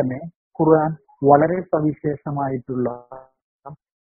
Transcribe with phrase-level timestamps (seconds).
[0.00, 0.20] തന്നെ
[0.60, 0.90] ഖുർആൻ
[1.28, 2.88] വളരെ സവിശേഷമായിട്ടുള്ള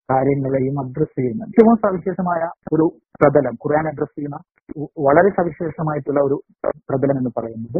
[0.09, 2.41] കാര്യങ്ങളെയും അഡ്രസ് ചെയ്യുന്നു ഏറ്റവും സവിശേഷമായ
[2.73, 2.85] ഒരു
[3.21, 4.37] പ്രതലം ഖുർആൻ അഡ്രസ് ചെയ്യുന്ന
[4.99, 6.37] വളരെ സവിശേഷമായിട്ടുള്ള ഒരു
[6.89, 7.79] പ്രതലം എന്ന് പറയുന്നത്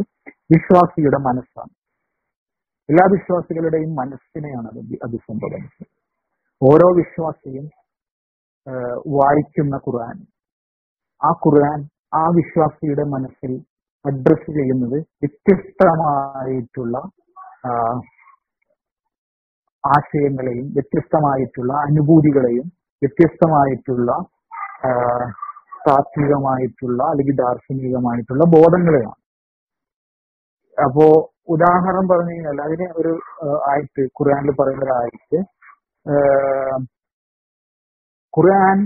[0.52, 1.72] വിശ്വാസിയുടെ മനസ്സാണ്.
[2.88, 5.90] എല്ലാ വിശ്വാസികളുടെയും മനസ്സിനെയാണ് അത് അഭി- അഭിസംബോധന ചെയ്യുന്നത്
[6.62, 7.66] ഓരോ വിശ്വാസിയും
[9.12, 10.16] വായിക്കുന്ന ഖുർആൻ
[11.20, 11.80] ആ ഖുർആൻ
[12.14, 13.52] ആ വിശ്വാസിയുടെ മനസ്സിൽ
[14.04, 16.96] അഡ്രസ് ചെയ്യുന്നത് വ്യത്യസ്തമായിട്ടുള്ള
[19.84, 22.66] ആശയങ്ങളെയും വ്യത്യസ്തമായിട്ടുള്ള അനുഭൂതികളെയും
[23.02, 24.10] വ്യത്യസ്തമായിട്ടുള്ള
[25.86, 29.18] താത്വികമായിട്ടുള്ള അല്ലെങ്കിൽ ദാർശനികമായിട്ടുള്ള ബോധങ്ങളെയാണ്.
[30.78, 31.06] അപ്പോ
[31.54, 33.12] ഉദാഹരണം പറഞ്ഞു കഴിഞ്ഞാൽ അതിന് ഒരു
[33.70, 34.84] ആയിട്ട് ഖുർആനിൽ പറയുന്ന
[38.34, 38.78] ഖുർആൻ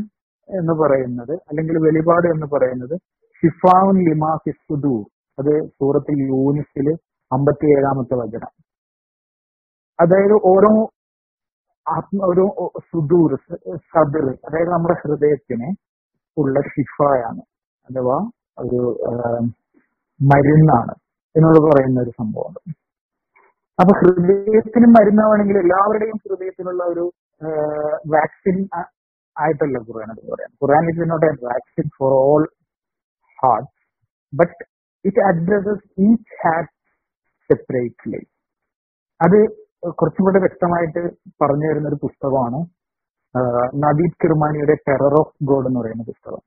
[0.48, 2.94] എന്ന് പറയുന്നത് അല്ലെങ്കിൽ വെളിപാട് എന്ന് പറയുന്നത്
[3.42, 5.02] ഷിഫാവുൻ ലിമാ ഫിസുദൂർ
[5.38, 6.86] അത് സൂറത്തിൽ യൂനിസിൽ
[7.30, 8.52] അമ്പത്തി ഏഴാമത്തെ വചനം.
[9.98, 10.72] അതായത് ഓരോ
[11.86, 12.44] ആത്മ ഒരു
[12.86, 13.32] സുദൂർ
[13.90, 15.68] സദർ അതായത് നമ്മുടെ ഹൃദയത്തിന്
[16.36, 17.42] ഉള്ള ഷിഫായാണ്
[17.88, 18.16] അഥവാ
[18.58, 18.80] ഒരു
[20.20, 20.94] മരുന്നാണ്
[21.34, 22.74] എന്നോട് പറയുന്ന ഒരു സംഭവമാണ്
[23.78, 27.04] അപ്പൊ ഹൃദയത്തിന് മരുന്നാവണമെങ്കിൽ എല്ലാവരുടെയും ഹൃദയത്തിനുള്ള ഒരു
[28.12, 28.58] വാക്സിൻ
[29.36, 32.44] ആയിട്ടല്ല ഖുർആൻ അത് പറയാം Quran is not a vaccine for all
[33.38, 33.68] heart
[34.32, 34.56] but
[35.04, 36.72] it addresses each heart
[37.50, 38.22] separately
[39.20, 39.38] അത്
[39.98, 41.00] കുറച്ചും കൂടെ വ്യക്തമായിട്ട്
[41.42, 42.58] പറഞ്ഞു തരുന്ന ഒരു പുസ്തകമാണ്
[43.84, 46.42] നദീബ് കിർമാനിയുടെ ടെറർ ഓഫ് ഗോഡ് എന്ന് പറയുന്ന പുസ്തകം.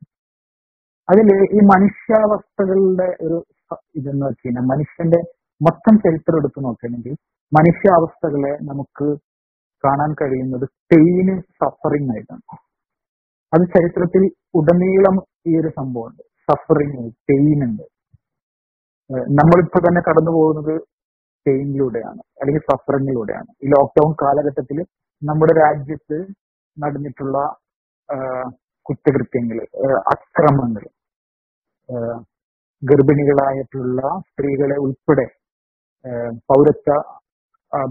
[1.10, 3.38] അതിൽ ഈ മനുഷ്യാവസ്ഥകളുടെ ഒരു
[3.96, 5.20] ഇതെന്ന് വെച്ച് കഴിഞ്ഞാൽ മനുഷ്യന്റെ
[5.62, 7.14] മൊത്തം ചരിത്രം എടുത്തു നോക്കുകയാണെങ്കിൽ
[7.52, 9.08] മനുഷ്യാവസ്ഥകളെ നമുക്ക്
[9.84, 12.58] കാണാൻ കഴിയുന്നത് പെയിന് സഫറിങ് ആയിട്ടാണ്.
[13.54, 14.24] അത് ചരിത്രത്തിൽ
[14.60, 15.16] ഉടനീളം
[15.50, 16.24] ഈ ഒരു സംഭവമുണ്ട്.
[16.48, 17.86] സഫറിങ് പെയിൻ ഉണ്ട്.
[19.40, 20.76] നമ്മളിപ്പോ തന്നെ കടന്നു പോകുന്നത്
[21.50, 24.80] പെയിനിലൂടെയാണ് അല്ലെങ്കിൽ സഫറിങ്ങിലൂടെയാണ് ഈ ലോക്ക്ഡൌൺ കാലഘട്ടത്തിൽ
[25.22, 26.18] നമ്മുടെ രാജ്യത്ത്
[26.78, 27.38] നടന്നിട്ടുള്ള
[28.86, 29.58] കുറ്റകൃത്യങ്ങൾ
[30.14, 30.84] അക്രമങ്ങൾ
[32.84, 35.28] ഗർഭിണികളായിട്ടുള്ള സ്ത്രീകളെ ഉൾപ്പെടെ
[36.50, 36.92] പൗരത്വ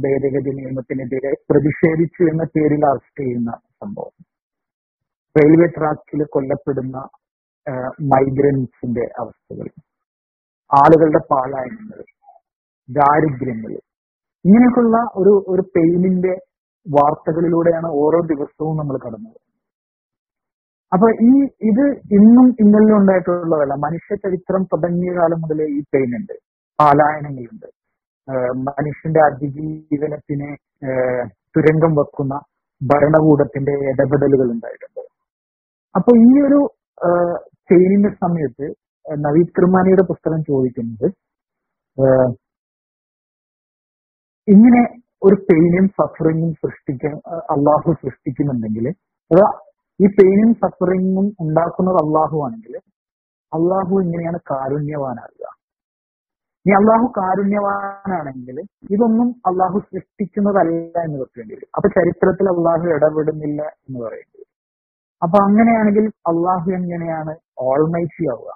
[0.04, 3.50] ഭേദഗതി നിയമത്തിനെതിരെ പ്രതിഷേധിച്ചു എന്ന പേരിൽ അറസ്റ്റ് ചെയ്യുന്ന
[3.82, 4.14] സംഭവം.
[5.36, 6.96] റെയിൽവേ ട്രാക്കിൽ കൊല്ലപ്പെടുന്ന
[8.12, 9.68] മൈഗ്രൻസിന്റെ അവസ്ഥകൾ
[10.70, 12.00] ആളുകളുടെ പാലായനങ്ങൾ
[12.88, 13.72] ദാരിദ്ര്യങ്ങൾ.
[14.44, 16.32] ഇങ്ങനെയൊക്കെയുള്ള ഒരു ഒരു പെയിനിന്റെ
[16.86, 19.38] വാർത്തകളിലൂടെയാണ് ഓരോ ദിവസവും നമ്മൾ കടന്നത്.
[20.92, 21.32] അപ്പൊ ഈ
[21.70, 21.84] ഇത്
[22.18, 23.74] ഇന്നും ഇന്നലെ ഉണ്ടായിട്ടുള്ളതല്ല.
[23.86, 26.34] മനുഷ്യ ചരിത്രം തുടങ്ങിയ കാലം മുതലേ ഈ പെയിൻ ഉണ്ട്.
[26.78, 27.68] പാലായനങ്ങളുണ്ട്.
[28.68, 30.48] മനുഷ്യന്റെ അതിജീവനത്തിന്
[31.54, 32.34] തുരങ്കം വെക്കുന്ന
[32.80, 35.02] ഭരണകൂടത്തിന്റെ ഇടപെടലുകൾ ഉണ്ടായിട്ടുണ്ട്.
[35.94, 36.60] അപ്പൊ ഈ ഒരു
[37.70, 38.66] ചെയിനിന്റെ സമയത്ത്
[39.06, 41.06] നവീത് കിർമാനിയുടെ പുസ്തകം ചോദിക്കുന്നത്
[44.48, 44.82] ഇങ്ങനെ
[45.22, 47.14] ഒരു പെയിനും സഫറിങ്ങും സൃഷ്ടിക്കാൻ
[47.54, 48.86] അള്ളാഹു സൃഷ്ടിക്കുന്നുണ്ടെങ്കിൽ
[49.30, 49.46] അതാ
[50.00, 52.74] ഈ പെയിനും സഫറിങ്ങും ഉണ്ടാക്കുന്നത് അള്ളാഹു ആണെങ്കിൽ
[53.52, 55.44] അള്ളാഹു ഇങ്ങനെയാണ് കാരുണ്യവാനാകുക.
[56.66, 58.56] ഇനി അള്ളാഹു കാരുണ്യവാനാണെങ്കിൽ
[58.94, 61.70] ഇതൊന്നും അള്ളാഹു സൃഷ്ടിക്കുന്നതല്ല എന്ന് വെക്കേണ്ടി വരും.
[61.76, 64.50] അപ്പൊ ചരിത്രത്തിൽ അള്ളാഹു ഇടപെടുന്നില്ല എന്ന് പറയേണ്ടി വരും.
[65.22, 67.34] അപ്പൊ അങ്ങനെയാണെങ്കിൽ അള്ളാഹു എങ്ങനെയാണ്
[67.68, 68.50] ഓൾമൈറ്റി ആവുക?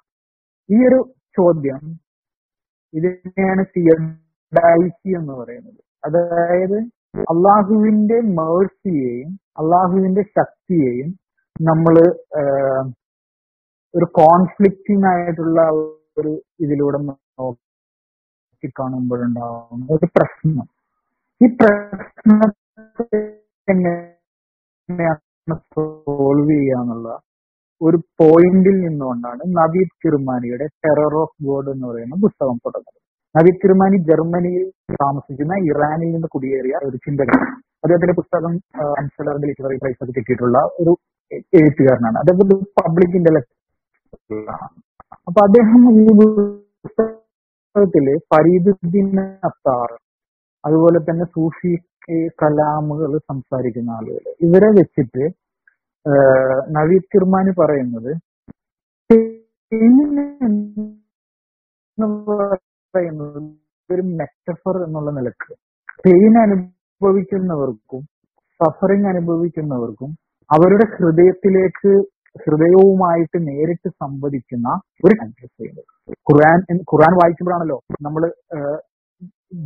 [0.68, 1.00] ഈ ഒരു
[1.38, 1.82] ചോദ്യം
[2.94, 3.62] ഇതിനെയാണ്
[4.52, 5.80] തിയഡാലിറ്റി എന്ന് പറയുന്നത്.
[6.06, 6.78] അതായത്
[7.32, 9.30] അള്ളാഹുവിന്റെ മേഴ്സിയെയും
[9.60, 11.10] അള്ളാഹുവിന്റെ ശക്തിയെയും
[11.60, 11.94] നമ്മൾ
[13.94, 15.60] ഒരു കോൺഫ്ലിക്റ്റിംഗ് ആയിട്ടുള്ള
[16.18, 20.66] ഒരു ഇതിലൂടെ നോക്കി കാണുമ്പോഴുണ്ടാവുന്ന ഒരു പ്രശ്നം.
[21.40, 23.20] ഈ പ്രശ്നത്തെ
[23.68, 25.20] എങ്ങനെയാണ്
[25.74, 27.08] സോൾവ് ചെയ്യാന്നുള്ള
[27.80, 33.01] ഒരു പോയിന്റിൽ നിന്നുകൊണ്ടാണ് നവീദ് കിർമാനിയുടെ ടെറർ ഓഫ് ഗോഡ് എന്ന് പറയുന്ന പുസ്തകം തുടങ്ങുന്നത്.
[33.34, 34.64] നവീദ് കിർമാനി ജർമ്മനിയിൽ
[35.02, 37.38] താമസിക്കുന്ന ഇറാനിൽ നിന്ന് കുടിയേറിയ ഒരു ചിന്തകൻ.
[37.84, 38.52] അദ്ദേഹത്തിന്റെ പുസ്തകം
[39.00, 40.92] അൻസലറിന്റെ ലിറ്റററി പ്രൈസ് ഒക്കെ കിട്ടിയിട്ടുള്ള ഒരു
[41.60, 42.16] എഴുത്തുകാരനാണ്.
[42.22, 43.52] അദ്ദേഹം പബ്ലിക് ഇന്റലക്ട്
[45.28, 46.04] അപ്പൊ അദ്ദേഹം ഈ
[46.84, 49.08] പുസ്തകത്തിൽ ഫരീദുദ്ദീൻ
[49.48, 49.90] അത്താർ
[50.64, 51.72] അതുപോലെ തന്നെ സൂഫി
[52.42, 54.24] കലാമുകൾ സംസാരിക്കുന്ന ആളുകൾ.
[54.46, 55.24] ഇവരെ വെച്ചിട്ട്
[56.76, 58.12] നവീദ് കിർമാനി പറയുന്നത്
[62.94, 63.38] പറയുന്നത്
[63.90, 65.52] ഒരു മെറ്റഫർ എന്നുള്ള നിലയ്ക്ക്.
[66.04, 68.02] പെയിൻ അനുഭവിക്കുന്നവർക്കും
[68.60, 70.10] സഫറിങ് അനുഭവിക്കുന്നവർക്കും
[70.50, 71.92] അവരുടെ ഹൃദയത്തിലേക്ക്
[72.36, 74.68] ഹൃദയവുമായിട്ട് നേരിട്ട് സംവദിക്കുന്ന
[75.04, 75.14] ഒരു
[75.58, 75.88] ചെയ്യുന്നത്
[76.28, 76.60] ഖുർആൻ
[76.90, 78.22] ഖുർആൻ വായിക്കുമ്പോഴാണല്ലോ നമ്മൾ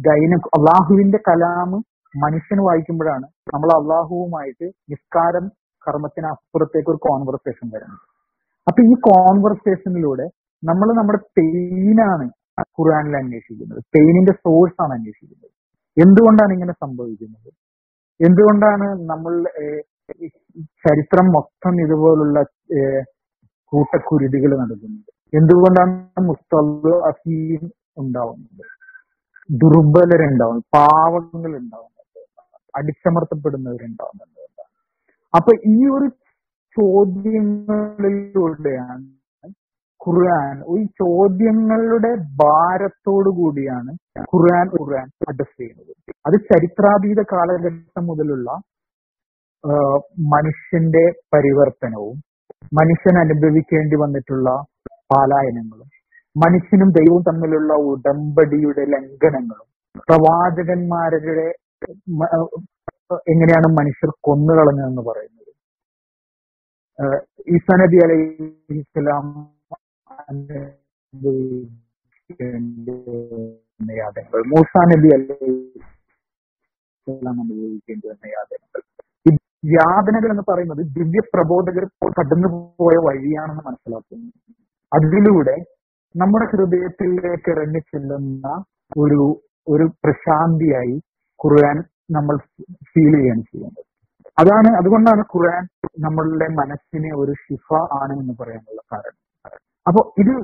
[0.06, 1.78] ദൈന അള്ളാഹുവിന്റെ കലാമ്
[2.14, 5.44] മനുഷ്യന് വായിക്കുമ്പോഴാണ് നമ്മൾ അള്ളാഹുവുമായിട്ട് നിസ്കാരം
[5.86, 8.02] കർമ്മത്തിന് അപ്പുറത്തേക്ക് ഒരു കോൺവെർസേഷൻ വരുന്നത്.
[8.66, 10.26] അപ്പൊ ഈ കോൺവെർസേഷനിലൂടെ
[10.62, 12.26] നമ്മൾ നമ്മുടെ പെയിനാണ്
[12.76, 15.50] ഖുർആനിൽ അന്വേഷിക്കുന്നത് പെയിനിന്റെ സോഴ്സ് ആണ് അന്വേഷിക്കുന്നത്.
[15.96, 17.50] എന്തുകൊണ്ടാണ് ഇങ്ങനെ സംഭവിക്കുന്നത്?
[18.20, 19.32] എന്തുകൊണ്ടാണ് നമ്മൾ
[20.84, 22.36] ചരിത്രം മൊത്തം ഇതുപോലുള്ള
[23.72, 27.62] കൂട്ടക്കുരുതികൾ നടക്കുന്നത് എന്തുകൊണ്ടാണ് മുസ്തബ് അസീം
[28.02, 28.64] ഉണ്ടാവുന്നത്?
[29.62, 32.20] ദുർബലരുണ്ടാവുന്നത് പാവങ്ങൾ ഉണ്ടാവുന്നത്
[32.74, 34.32] അടിച്ചമർത്തപ്പെടുന്നവരുണ്ടാവുന്നത്.
[35.34, 36.08] അപ്പൊ ഈ ഒരു
[36.76, 38.26] ചോദ്യങ്ങളിലൂടെയാണ്
[40.06, 40.56] ഖുർആൻ.
[40.78, 42.10] ഈ ചോദ്യങ്ങളുടെ
[42.42, 43.92] ഭാരത്തോടു കൂടിയാണ്
[44.32, 45.92] ഖുർആൻ ഖുർആൻ അഡ്രസ് ചെയ്യുന്നത്.
[46.26, 48.50] അത് ചരിത്രാതീത കാലഘട്ടം മുതലുള്ള
[50.34, 51.04] മനുഷ്യന്റെ
[51.34, 52.16] പരിവർത്തനവും
[52.78, 54.50] മനുഷ്യൻ അനുഭവിക്കേണ്ടി വന്നിട്ടുള്ള
[55.14, 55.88] പാലായനങ്ങളും
[56.36, 59.68] മനുഷ്യനും ദൈവവും തമ്മിലുള്ള ഉടമ്പടിയുടെ ലംഘനങ്ങളും
[60.08, 61.46] പ്രവാചകന്മാരുടെ
[63.32, 65.52] എങ്ങനെയാണ് മനുഷ്യർ കൊന്നുകളഞ്ഞതെന്ന് പറയുന്നത്.
[67.54, 68.46] ഈസാനബി ഈസാ നബി അലൈഹി
[68.78, 69.26] ഇസ്ലാം
[70.22, 71.78] അനുഭവിക്കേണ്ട
[74.00, 75.50] യാതനകൾ മൂസാ നബി അലൈഹി
[77.06, 78.80] ഇസ്ലാം അനുഭവിക്കേണ്ടി വന്ന യാതനകൾ
[79.28, 79.30] ഈ
[79.74, 81.84] യാതനകൾ എന്ന് പറയുന്നത് ദിവ്യ പ്രബോധകർ
[82.18, 82.48] കടന്നു
[82.80, 84.28] പോയ വഴിയാണെന്ന് മനസ്സിലാക്കുന്നു.
[84.92, 85.56] അതിലൂടെ
[86.14, 88.46] നമ്മുടെ ഹൃദയത്തിലേക്ക് ഇറങ്ങി ചെല്ലുന്ന
[89.02, 89.20] ഒരു
[89.66, 90.96] ഒരു പ്രശാന്തിയായി
[91.40, 91.76] ഖുർആൻ
[92.16, 92.34] നമ്മൾ
[92.90, 93.82] ഫീൽ ചെയ്യാണ് ചെയ്യുന്നത്.
[94.38, 95.62] അതാണ് അതുകൊണ്ടാണ് ഖുർആൻ
[96.04, 97.68] നമ്മളുടെ മനസ്സിനെ ഒരു ഷിഫ
[98.00, 99.20] ആണ് എന്ന് പറയാനുള്ള കാരണം.
[99.86, 100.34] അപ്പൊ ഇത്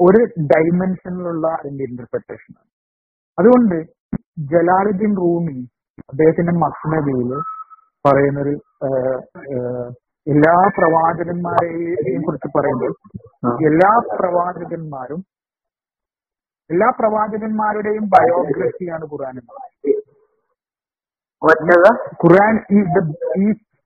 [0.00, 0.20] ഒരു
[0.52, 2.68] ഡൈമെൻഷനിലുള്ള അതിന്റെ ഇന്റർപ്രിട്ടേഷൻ ആണ്.
[3.38, 3.76] അതുകൊണ്ട്
[4.52, 5.58] ജലാലുദ്ദീൻ റൂമി
[6.10, 7.30] അദ്ദേഹത്തിന്റെ മസ്നദിയിൽ
[8.04, 8.54] പറയുന്നൊരു
[10.26, 12.92] എല്ലാ പ്രവാചകന്മാരെയും കുറിച്ച് പറയുമ്പോൾ
[13.68, 15.20] എല്ലാ പ്രവാചകന്മാരും
[16.70, 19.92] എല്ലാ പ്രവാചകന്മാരുടെയും ബയോഗ്രഫിയാണ് ഖുറാൻ എന്ന് പറയുന്നത്.
[22.76, 22.98] Is the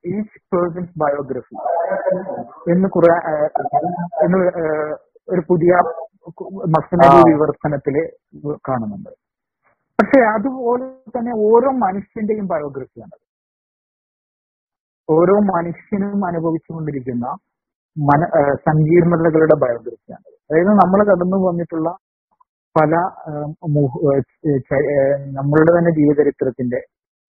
[0.05, 1.57] each person's biography
[2.73, 3.15] എന്ന് കുറെ
[4.25, 4.39] എന്ന്
[5.29, 5.73] ഒരു പുതിയ
[6.75, 7.25] മസ്നദി ആ.
[7.29, 7.97] വിവർത്തനത്തിൽ
[8.69, 9.11] കാണുന്നുണ്ട്.
[9.99, 10.85] പക്ഷെ അതുപോലെ
[11.17, 13.17] തന്നെ ഓരോ മനുഷ്യന്റെയും ബയോഗ്രഫിയാണ്
[15.09, 17.27] ഓരോ മനുഷ്യനും അനുഭവിച്ചുകൊണ്ടിരിക്കുന്ന
[17.97, 18.23] മന
[18.67, 21.89] സങ്കീർണതകളുടെ ബയോഗ്രഫിയാണ് അതായത് നമ്മൾ കടന്നു വന്നിട്ടുള്ള
[22.77, 22.93] പല
[25.33, 26.81] നമ്മളുടെ തന്നെ ജീവചരിത്രത്തിന്റെ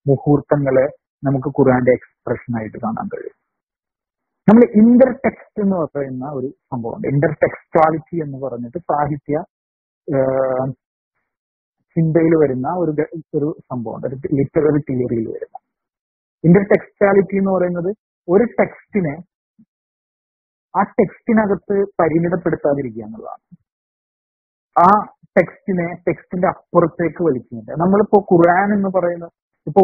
[0.05, 0.75] മുഹൂർത്തങ്ങൾ
[1.23, 1.95] നമുക്ക് ഖുർആന്റെ
[2.29, 3.37] ആയിട്ട് കാണാൻ കഴിയും.
[4.47, 7.07] നമ്മൾ ഇന്റർ ടെക്സ്റ്റ് എന്ന് പറയുന്ന ഒരു സംഭവമുണ്ട്.
[7.07, 9.43] ഇന്റർ ടെക്സ്റ്റാലിറ്റി എന്ന് പറഞ്ഞിട്ട് സാഹിത്യ
[11.95, 12.91] ചിന്തയിൽ വരുന്ന ഒരു
[13.35, 14.07] ഒരു സംഭവമുണ്ട്.
[14.07, 15.57] ഒരു ലിറ്റററി തിയറിയിൽ വരുന്ന.
[16.43, 17.91] ഇന്റർ ടെക്സ്റ്റാലിറ്റി എന്ന് പറയുന്നത്
[18.29, 19.15] ഒരു ടെക്സ്റ്റിനെ
[20.77, 23.43] ആ ടെക്സ്റ്റിനകത്ത് പരിമിതപ്പെടുത്താതിരിക്കുക എന്നുള്ളതാണ്.
[24.79, 24.89] ആ
[25.37, 27.71] ടെക്സ്റ്റിനെ ടെക്സ്റ്റിന്റെ അപ്പുറത്തേക്ക് വലിക്കുന്നുണ്ട്.
[27.71, 29.29] നമ്മളിപ്പോ ഖുർആൻ എന്ന് പറയുന്ന
[29.67, 29.83] ഇപ്പോ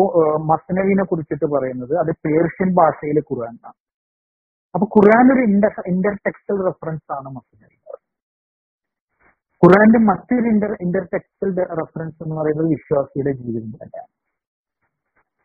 [0.52, 3.78] മസ്നവിനെ കുറിച്ചിട്ട് പറയുന്നത് അത് പേർഷ്യൻ ഭാഷയിലെ ഖുർആനാണ്
[4.76, 7.76] അപ്പൊ ഖുർആൻ ഒരു ഇന്റർ ഇന്റർ ടെക്സ്റ്റൽ റെഫറൻസ് ആണ് മസ്നവി.
[9.62, 14.12] ഖുർആന്റെ മറ്റൊരു ഇന്റർ ഇന്റർ ടെക്സ്റ്റൽ റെഫറൻസ് എന്ന് പറയുന്നത് വിശ്വാസിയുടെ ജീവിതം തന്നെയാണ്.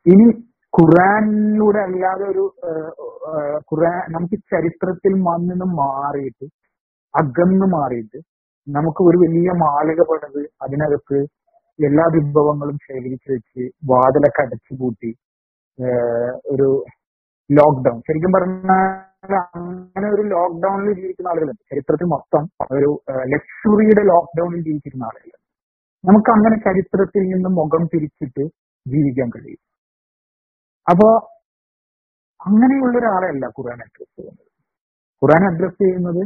[0.06, 0.26] ഇനി
[0.72, 2.44] ഖുറാനിലൂടെ അല്ലാതെ ഒരു
[3.70, 5.14] ഖുറാൻ നമുക്ക് ചരിത്രത്തിൽ
[5.50, 6.46] നിന്ന് മാറിയിട്ട്
[7.14, 8.18] അകന്നു മാറിയിട്ട്
[8.66, 11.18] നമുക്ക് ഒരു വലിയ മാളിക പണിത് അതിനകത്ത്
[11.78, 15.10] എല്ലാ വിഭവങ്ങളും ശേഖരിച്ചു വെച്ച് വാതിലൊക്കെ അടച്ചു പൂട്ടി
[15.78, 16.68] ഏഹ്, ഒരു
[17.50, 18.00] ലോക്ക്ഡൌൺ.
[18.00, 21.62] ശരിക്കും പറഞ്ഞാൽ അങ്ങനെ ഒരു ലോക്ക്ഡൌണിൽ ജീവിക്കുന്ന ആളുകളുണ്ട്.
[21.72, 22.42] ചരിത്രത്തിൽ മൊത്തം
[22.76, 22.90] ഒരു
[23.24, 25.38] ലക്ഷറിയുടെ ലോക്ക്ഡൌണിൽ ജീവിച്ചിരുന്ന ആളുകൾ.
[26.04, 28.44] നമുക്ക് അങ്ങനെ ചരിത്രത്തിൽ നിന്ന് മുഖം തിരിച്ചിട്ട്
[28.86, 29.62] ജീവിക്കാൻ കഴിയും.
[30.86, 31.08] അപ്പോ
[32.40, 34.48] അങ്ങനെയുള്ള ഒരാളെയല്ല ഖുർആൻ അഡ്രസ് ചെയ്യുന്നത്.
[35.22, 36.22] ഖുർആൻ അഡ്രസ് ചെയ്യുന്നത്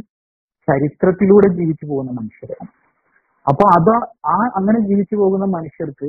[0.67, 2.69] ചരിത്രത്തിലൂടെ ജീവിച്ചു പോകുന്ന മനുഷ്യരാണ്.
[3.47, 3.93] അപ്പൊ അത്
[4.33, 6.07] ആ അങ്ങനെ ജീവിച്ചു പോകുന്ന മനുഷ്യർക്ക്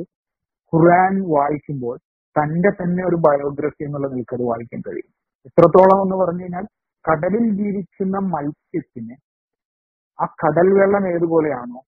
[0.73, 1.95] ഖുർആൻ വായിക്കുമ്പോൾ
[2.35, 5.11] തന്റെ തന്നെ ഒരു ബയോഗ്രഫി എന്നുള്ള നിലയ്ക്ക് അത് വായിക്കാൻ കഴിയും.
[5.47, 6.65] എത്രത്തോളം എന്ന് പറഞ്ഞു കഴിഞ്ഞാൽ
[7.05, 9.15] കടലിൽ ജീവിക്കുന്ന മത്സ്യത്തിന്
[10.19, 11.79] ആ കടൽ വെള്ളം ഏതുപോലെയാണോ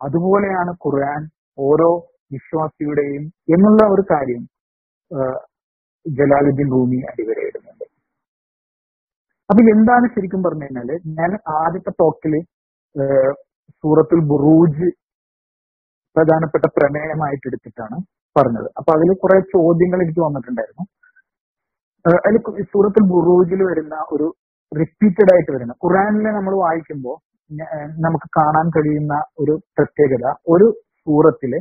[0.00, 1.22] അതുപോലെയാണ് ഖുർആൻ
[1.58, 1.90] ഓരോ
[2.34, 4.42] വിശ്വാസിയുടെയും എന്നുള്ള ഒരു കാര്യം
[6.06, 7.86] ജലാലുദ്ദീൻ ഭൂമി അടിവരയിടുന്നുണ്ട്.
[9.50, 11.30] അപ്പൊ എന്താണ് ശരിക്കും പറഞ്ഞു കഴിഞ്ഞാൽ ഞാൻ
[11.60, 12.34] ആദ്യത്തെ ടോക്കിൽ
[13.84, 14.88] സൂറത്തുൽ ബുറൂജ്
[16.16, 17.96] പ്രധാനപ്പെട്ട പ്രമേയമായിട്ട് എടുത്തിട്ടാണ്
[18.36, 18.68] പറഞ്ഞത്.
[18.78, 20.84] അപ്പൊ അതിൽ കുറെ ചോദ്യങ്ങൾ എനിക്ക് വന്നിട്ടുണ്ടായിരുന്നു.
[22.26, 22.38] അതിൽ
[22.72, 24.26] സൂറത്തിൽ ബുറൂജിൽ വരുന്ന ഒരു
[24.72, 27.16] റിപ്പീറ്റഡ് ആയിട്ട് വരുന്ന ഖുറാനിലെ നമ്മൾ വായിക്കുമ്പോൾ
[28.04, 30.66] നമുക്ക് കാണാൻ കഴിയുന്ന ഒരു പ്രത്യേകത ഒരു
[31.04, 31.52] സൂറത്തിൽ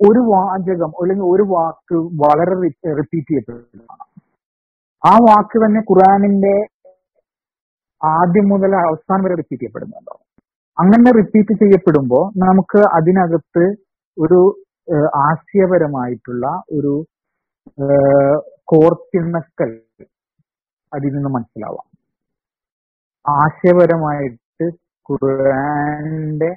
[0.00, 2.54] ഒരു വാചകം അല്ലെങ്കിൽ ഒരു വാക്ക് വളരെ
[2.98, 4.04] റിപ്പീറ്റ് ചെയ്യപ്പെടുന്നതാണ്.
[5.02, 6.54] ആ വാക്ക് തന്നെ ഖുറാനിന്റെ
[8.00, 10.24] ആദ്യം മുതൽ അവസാനം വരെ റിപ്പീറ്റ് ചെയ്യപ്പെടുന്നുണ്ടാവും
[10.78, 13.64] അങ്ങനെ റിപ്പീറ്റ് ചെയ്യപ്പെടുമ്പോൾ നമുക്ക് അതിനകത്ത്
[14.16, 14.40] ഒരു
[15.26, 16.92] ആശയപരമായിട്ടുള്ള ഒരു
[18.64, 19.72] കോർത്തിണക്കൽ
[20.92, 21.86] അതിൽ നിന്ന് മനസ്സിലാവാം.
[23.24, 24.66] ആശയപരമായിട്ട്
[25.08, 26.50] ഖുർആന്റെ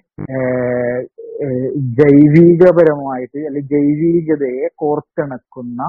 [2.00, 5.82] ജൈവികപരമായിട്ട് അല്ലെങ്കിൽ ജൈവികതയെ കോർത്തിണക്കുന്ന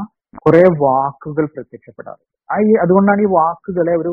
[0.43, 2.27] കുറെ വാക്കുകൾ പ്രത്യക്ഷപ്പെടാറുണ്ട്.
[2.51, 4.13] ആ ഈ അതുകൊണ്ടാണ് ഈ വാക്കുകളെ ഒരു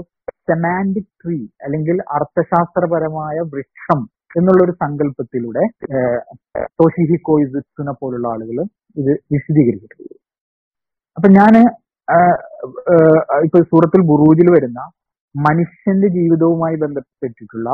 [0.49, 3.99] സെമാന്റിക് ട്രീ അല്ലെങ്കിൽ അർത്ഥശാസ്ത്രപരമായ വൃക്ഷം
[4.35, 5.63] എന്നുള്ള ഒരു സങ്കല്പത്തിലൂടെ
[6.79, 8.57] തോഷിഹിക്കോയിസിനെ കോയിസിനെ പോലുള്ള ആളുകൾ
[8.97, 10.17] ഇത് വിശദീകരിച്ചിട്ടുള്ളത്
[11.17, 11.29] അപ്പൊ
[12.07, 12.37] ആഹ്
[13.47, 14.79] ഇപ്പൊ സൂറത്തിൽ ബുറൂജിൽ വരുന്ന
[15.35, 17.69] മനുഷ്യന്റെ ജീവിതവുമായി ബന്ധപ്പെട്ടിട്ടുള്ള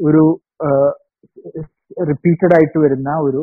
[0.00, 0.22] ഒരു
[2.08, 3.42] റിപ്പീറ്റഡ് ആയിട്ട് വരുന്ന ഒരു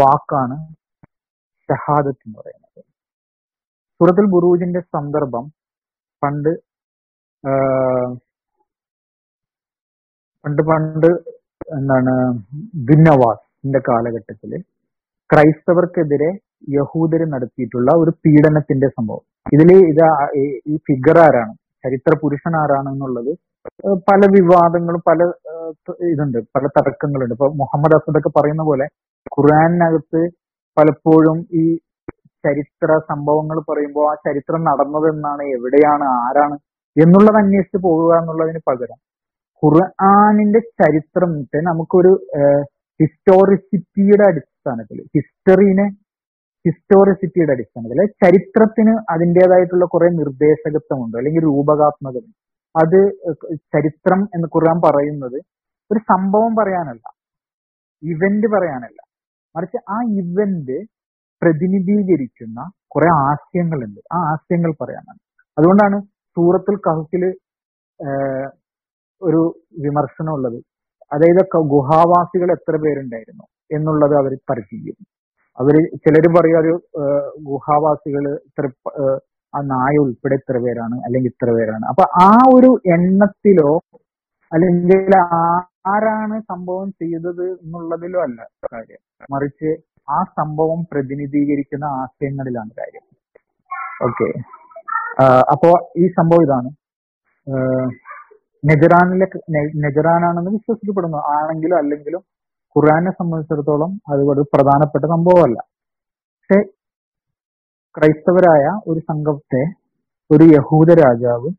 [0.00, 0.56] വാക്കാണ്
[1.70, 2.82] ഷഹാദത്ത് എന്ന് പറയുന്നത്.
[3.98, 5.44] സൂറത്തുൽ ബുറൂജിന്റെ സന്ദർഭം
[6.22, 6.48] പണ്ട്
[10.44, 11.06] പണ്ട് പണ്ട്
[11.76, 12.12] എന്താണ്
[12.74, 14.52] ബിന്നവാസിന്റെ കാലഘട്ടത്തിൽ
[15.32, 16.30] ക്രൈസ്തവർക്കെതിരെ
[16.68, 19.24] യഹൂദര് നടത്തിയിട്ടുള്ള ഒരു പീഡനത്തിന്റെ സംഭവം.
[19.52, 20.04] ഇതിൽ ഇത്
[20.38, 21.54] ഈ- ഫിഗർ ആരാണ്?
[21.84, 23.32] ചരിത്ര പുരുഷൻ ആരാണ് എന്നുള്ളത്
[24.10, 25.20] പല വിവാദങ്ങളും പല
[26.12, 27.34] ഇതുണ്ട് പല തർക്കങ്ങളുണ്ട്.
[27.34, 28.86] ഇപ്പൊ മുഹമ്മദ് അസദ് ഒക്കെ പറയുന്ന പോലെ
[29.36, 30.20] ഖുറാനകത്ത്
[30.76, 31.64] പലപ്പോഴും ഈ
[32.44, 36.56] ചരിത്ര സംഭവങ്ങൾ പറയുമ്പോൾ ആ ചരിത്രം നടന്നതെന്നാണ് എവിടെയാണ് ആരാണ്
[36.96, 38.98] എന്നുള്ളത് അന്വേഷിച്ച് പോകുക എന്നുള്ളതിന് പകരം
[39.62, 41.30] ഖുർആാനിന്റെ ചരിത്രം
[41.68, 42.12] നമുക്കൊരു
[43.00, 45.86] ഹിസ്റ്റോറിസിറ്റിയുടെ അടിസ്ഥാനത്തിൽ ഹിസ്റ്ററിനെ
[46.64, 52.24] ഹിസ്റ്റോറിസിറ്റിയുടെ അടിസ്ഥാനത്തിൽ ചരിത്രത്തിന് അതിന്റെതായിട്ടുള്ള കുറെ നിർദ്ദേശകത്വമുണ്ട് അല്ലെങ്കിൽ രൂപകാത്മകത.
[52.74, 52.98] അത്
[53.74, 55.38] ചരിത്രം എന്ന് ഖുർആൻ പറയുന്നത്
[55.90, 57.04] ഒരു സംഭവം പറയാനല്ല
[58.02, 58.98] ഇവന്റ് പറയാനല്ല.
[59.56, 60.78] മറിച്ച് ആ ഇവന്റ്
[61.42, 62.58] പ്രതിനിധീകരിക്കുന്ന
[62.94, 64.00] കുറെ ആശയങ്ങളുണ്ട്.
[64.14, 65.20] ആ ആശയങ്ങൾ പറയാനാണ്.
[65.56, 65.96] അതുകൊണ്ടാണ്
[66.36, 67.24] സൂറത്തുൽ കഹഫിൽ
[69.22, 69.42] ഒരു
[69.84, 70.58] വിമർശനം ഉള്ളത്
[71.12, 71.42] അതായത്
[71.74, 73.44] ഗുഹാവാസികൾ എത്ര പേരുണ്ടായിരുന്നു
[73.76, 74.98] എന്നുള്ളത് അവർ പരിചയം
[75.58, 76.72] അവർ ചിലര് പറയും ഒരു
[77.50, 78.64] ഗുഹാവാസികൾ ഇത്ര
[79.54, 81.84] ആ നായ ഉൾപ്പെടെ ഇത്ര പേരാണ് അല്ലെങ്കിൽ ഇത്ര പേരാണ്.
[81.90, 83.70] അപ്പൊ ആ ഒരു എണ്ണത്തിലോ
[84.52, 85.12] അല്ലെങ്കിൽ
[85.92, 89.70] ആരാണ് സംഭവം ചെയ്തത് എന്നുള്ളതിലോ അല്ല കാര്യം മറിച്ച്
[90.10, 93.04] ആ സംഭവം പ്രതിനിധീകരിക്കുന്ന ആശയങ്ങളിലാണ് കാര്യം.
[94.02, 94.28] ഓക്കെ
[95.52, 96.70] അപ്പോ ഈ സംഭവം ഇതാണ്.
[98.64, 99.26] നെജറാനിലെ
[99.84, 101.18] നെജറാനാണെന്ന് വിശ്വസിക്കപ്പെടുന്നു.
[101.36, 102.22] ആണെങ്കിലും അല്ലെങ്കിലും
[102.76, 105.58] ഖുറാനെ സംബന്ധിച്ചിടത്തോളം അത് ഒരു പ്രധാനപ്പെട്ട സംഭവമല്ല.
[106.36, 106.58] പക്ഷെ
[107.94, 109.62] ക്രൈസ്തവരായ ഒരു സംഘത്തെ
[110.30, 111.50] ഒരു യഹൂദ രാജാവ്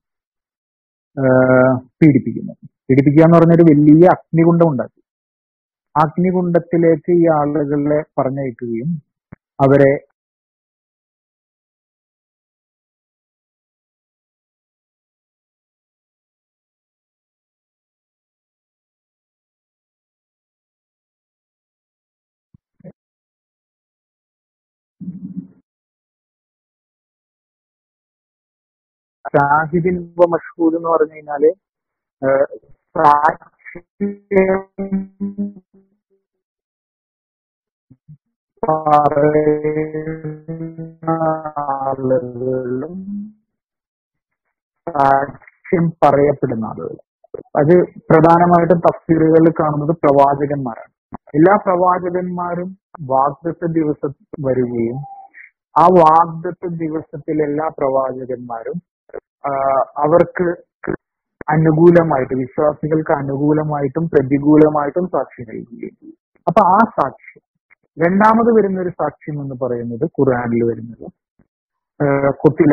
[1.99, 2.53] പീഡിപ്പിക്കുന്നു.
[2.87, 4.96] പീഡിപ്പിക്കുക എന്ന് പറഞ്ഞൊരു വലിയ അഗ്നികുണ്ഡം ഉണ്ടാക്കി
[5.97, 8.89] അഗ്നികുണ്ഡത്തിലേക്ക് ഈ ആളുകളെ പറഞ്ഞയക്കുകയും
[9.59, 9.93] അവരെ
[29.33, 29.97] ഷാഹിദിൻ
[30.75, 31.43] എന്ന് പറഞ്ഞു കഴിഞ്ഞാൽ
[38.69, 40.29] പറയുന്ന
[41.75, 42.95] ആളുകളും
[44.87, 46.97] സാക്ഷ്യം പറയപ്പെടുന്ന ആളുകൾ
[47.55, 47.73] അത്
[48.09, 50.91] പ്രധാനമായിട്ടും തഫ്സീറുകളിൽ കാണുന്നത് പ്രവാചകന്മാരാണ്.
[51.35, 52.69] എല്ലാ പ്രവാചകന്മാരും
[53.09, 54.11] വാഗ്ദത്ത ദിവസം
[54.45, 54.99] വരികയും
[55.75, 58.77] ആ വാഗ്ദത്ത ദിവസത്തിൽ എല്ലാ പ്രവാചകന്മാരും
[60.03, 60.47] അവർക്ക്
[61.47, 65.93] അനുകൂലമായിട്ട് വിശ്വാസികൾക്ക് അനുകൂലമായിട്ടും പ്രതികൂലമായിട്ടും സാക്ഷി നൽകുകയും
[66.47, 67.43] അപ്പൊ ആ സാക്ഷ്യം
[67.96, 71.06] രണ്ടാമത് വരുന്ന ഒരു സാക്ഷ്യം എന്ന് പറയുന്നത് ഖുർആനിൽ വരുന്നത്
[72.00, 72.70] آه، قتل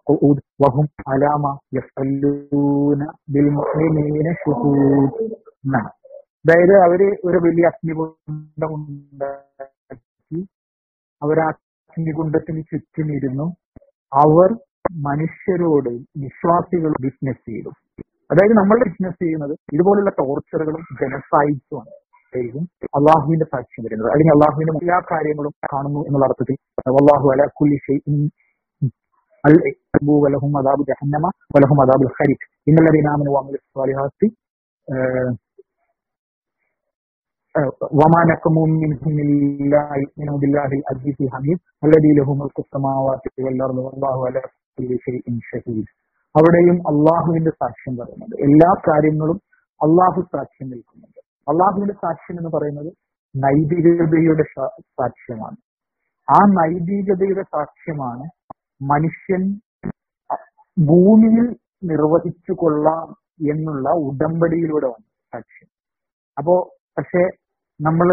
[0.07, 5.11] قعود وهم على ما يفعلون بالمؤمنين شهود
[5.65, 5.89] نعم
[6.44, 10.40] അതായത് അവർ ഒരു വലിയ അഗ്നികുണ്ഡം ഉണ്ടാക്കി
[11.22, 11.48] അവർ ആ
[11.90, 13.46] അഗ്നികുണ്ഡത്തിന് ചുറ്റുമിരുന്നു.
[14.12, 14.50] അവർ
[15.08, 15.90] മനുഷ്യരോട്
[16.24, 17.70] വിശ്വാസികൾ ബിസിനസ് ചെയ്തു.
[18.30, 21.92] അതായത് നമ്മൾ ബിസിനസ് ചെയ്യുന്നത് ഇതുപോലുള്ള ടോർച്ചറുകളും ജനസൈറ്റ്സുമാണ്
[22.34, 22.64] ആയിരിക്കും
[22.98, 24.08] അള്ളാഹുവിന്റെ സാക്ഷ്യം വരുന്നത്.
[24.12, 26.56] അല്ലെങ്കിൽ അള്ളാഹുവിന്റെ എല്ലാ കാര്യങ്ങളും കാണുന്നു എന്നുള്ള അർത്ഥത്തിൽ
[26.92, 27.78] അള്ളാഹു അല കുലി
[30.24, 30.52] വലഹും
[30.90, 33.56] ജഹന്നമ വലഹും അദാബുൽ ഹരിഫ് ഇന്നലെ ദിനാമനു വാങ്ങൽ
[37.93, 44.41] وما نقموا منهم إلا يؤمنوا بالله العزيز الحميد الذي له ملك السماوات والأرض والله على
[44.77, 45.85] كل شيء شهيد
[46.35, 49.37] അവിടെയും അള്ളാഹുവിന്റെ സാക്ഷ്യം പറയുന്നത് എല്ലാ കാര്യങ്ങളും
[49.81, 52.89] അള്ളാഹു സാക്ഷ്യം നിൽക്കുന്നുണ്ട് അള്ളാഹുവിന്റെ സാക്ഷ്യം എന്ന് പറയുന്നത്
[53.35, 55.57] നൈതികതയുടെ സാ- സാക്ഷ്യമാണ്
[56.27, 58.25] ആ നൈതികതയുടെ സാക്ഷ്യമാണ്
[58.81, 59.43] മനുഷ്യൻ
[60.77, 61.45] ഭൂമിയിൽ
[61.83, 63.07] നിർവഹിച്ചു കൊള്ളാം
[63.49, 65.69] എന്നുള്ള ഉടമ്പടിയിലൂടെ വന്നു സാക്ഷ്യം
[66.37, 66.55] അപ്പോ
[66.98, 67.22] പക്ഷെ
[67.80, 68.08] നമ്മൾ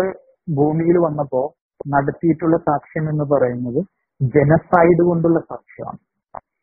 [0.55, 1.41] ഭൂമിയിൽ വന്നപ്പോ
[1.87, 3.79] നടത്തിയിട്ടുള്ള സാക്ഷ്യം എന്ന് പറയുന്നത്
[4.21, 6.01] ജനസൈഡ് കൊണ്ടുള്ള സാക്ഷ്യമാണ്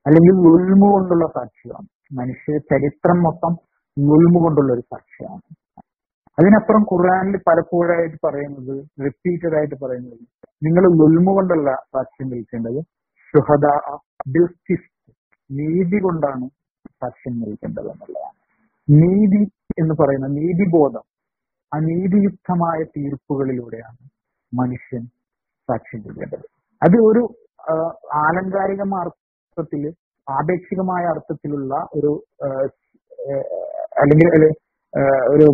[0.07, 3.53] അല്ലെങ്കിൽ ഉൾമു കൊണ്ടുള്ള സാക്ഷ്യമാണ് മനുഷ്യ ചരിത്രം മൊത്തം
[3.97, 5.43] ഉൾമു കൊണ്ടുള്ള ഒരു സാക്ഷ്യമാണ്
[6.39, 8.75] അതിനപ്പുറം ഖുർആാനിൽ പലപ്പോഴായിട്ട് പറയുന്നത്
[9.05, 10.23] റിപ്പീറ്റഡ് ആയിട്ട് പറയുന്നത്
[10.63, 12.81] നിങ്ങൾ ഉൾമു കൊണ്ടല്ല സാക്ഷ്യം നിൽക്കേണ്ടത്
[13.35, 13.67] ഷുഹദ.
[15.51, 16.47] നീതി കൊണ്ടാണ്
[17.03, 18.39] സാക്ഷ്യം നിൽക്കേണ്ടത് എന്നുള്ളതാണ്.
[18.89, 19.43] നീതി
[19.79, 21.05] എന്ന് പറയുന്ന നീതിബോധം.
[21.73, 24.03] ആ നീതിയുക്തമായ തീർപ്പുകളിലൂടെയാണ്
[24.53, 25.03] മനുഷ്യൻ
[25.69, 26.47] സാക്ഷ്യം ചെയ്യേണ്ടത്
[26.83, 27.23] അത് ഒരു
[28.27, 29.05] ആലങ്കാരികമായ
[30.27, 32.11] ആപേക്ഷികമായ അർത്ഥത്തിലുള്ള ഒരു
[34.03, 34.29] അല്ലെങ്കിൽ
[35.35, 35.47] ഒരു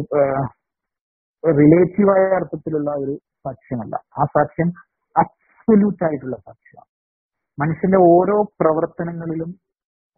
[1.44, 3.94] റിലേറ്റീവായ അർത്ഥത്തിലുള്ള ഒരു സാക്ഷ്യമല്ല.
[4.20, 4.68] ആ സാക്ഷ്യം
[5.16, 6.90] അബ്സൊല്യൂട്ട് ആയിട്ടുള്ള സാക്ഷ്യമാണ്
[7.58, 9.50] മനുഷ്യന്റെ ഓരോ പ്രവർത്തനങ്ങളിലും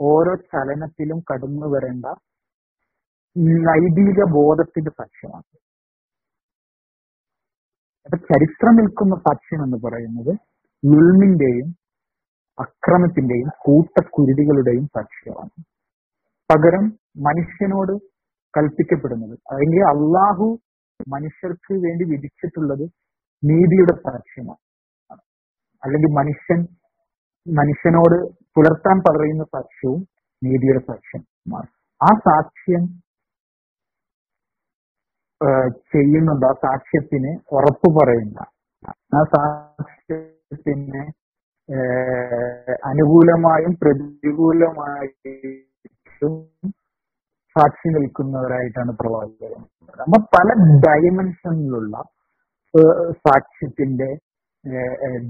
[0.00, 2.06] ഓരോ ചലനത്തിലും കടന്നു വരേണ്ട
[3.68, 5.46] നൈതിക ബോധത്തിന്റെ സാക്ഷ്യമാണ്.
[8.12, 10.30] അപ്പൊ ചരിത്രം നിൽക്കുന്ന സാക്ഷ്യം എന്ന് പറയുന്നത്
[10.82, 11.68] ഉൾമിന്റെയും
[12.58, 15.52] അക്രമത്തിന്റെയും കൂട്ടക്കുരുതികളുടെയും സാക്ഷ്യമാണ്
[16.50, 16.84] പകരം
[17.16, 17.92] മനുഷ്യനോട്
[18.54, 19.34] കൽപ്പിക്കപ്പെടുന്നത്.
[19.50, 20.46] അല്ലെങ്കിൽ അള്ളാഹു
[21.06, 22.84] മനുഷ്യർക്ക് വേണ്ടി വിധിച്ചിട്ടുള്ളത്
[23.42, 24.62] നീതിയുടെ സാക്ഷ്യമാണ്
[25.82, 26.60] അല്ലെങ്കിൽ മനുഷ്യൻ
[27.46, 28.18] മനുഷ്യനോട്
[28.56, 30.00] പുലർത്താൻ പറയുന്ന സാക്ഷ്യവും
[30.42, 32.82] നീതിയുടെ സാക്ഷ്യമാണ് ആ സാക്ഷ്യം
[35.92, 36.44] ചെയ്യുന്നുണ്ട്.
[36.50, 38.38] ആ സാക്ഷ്യത്തിന് ഉറപ്പ് പറയുന്ന.
[39.16, 41.02] ആ സാക്ഷ്യത്തിന്
[42.90, 45.36] അനുകൂലമായും പ്രതികൂലമായും
[47.56, 49.52] സാക്ഷി നിൽക്കുന്നവരായിട്ടാണ് പ്രവാചകർ
[49.98, 50.48] നമ്മൾ പല
[50.86, 51.94] ഡയമെൻഷനിലുള്ള
[53.26, 54.08] സാക്ഷ്യത്തിന്റെ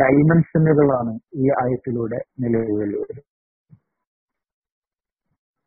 [0.03, 1.13] ഡയമെൻഷനുകളാണ്
[1.43, 3.21] ഈ ആയത്തിലൂടെ വരുന്നത്.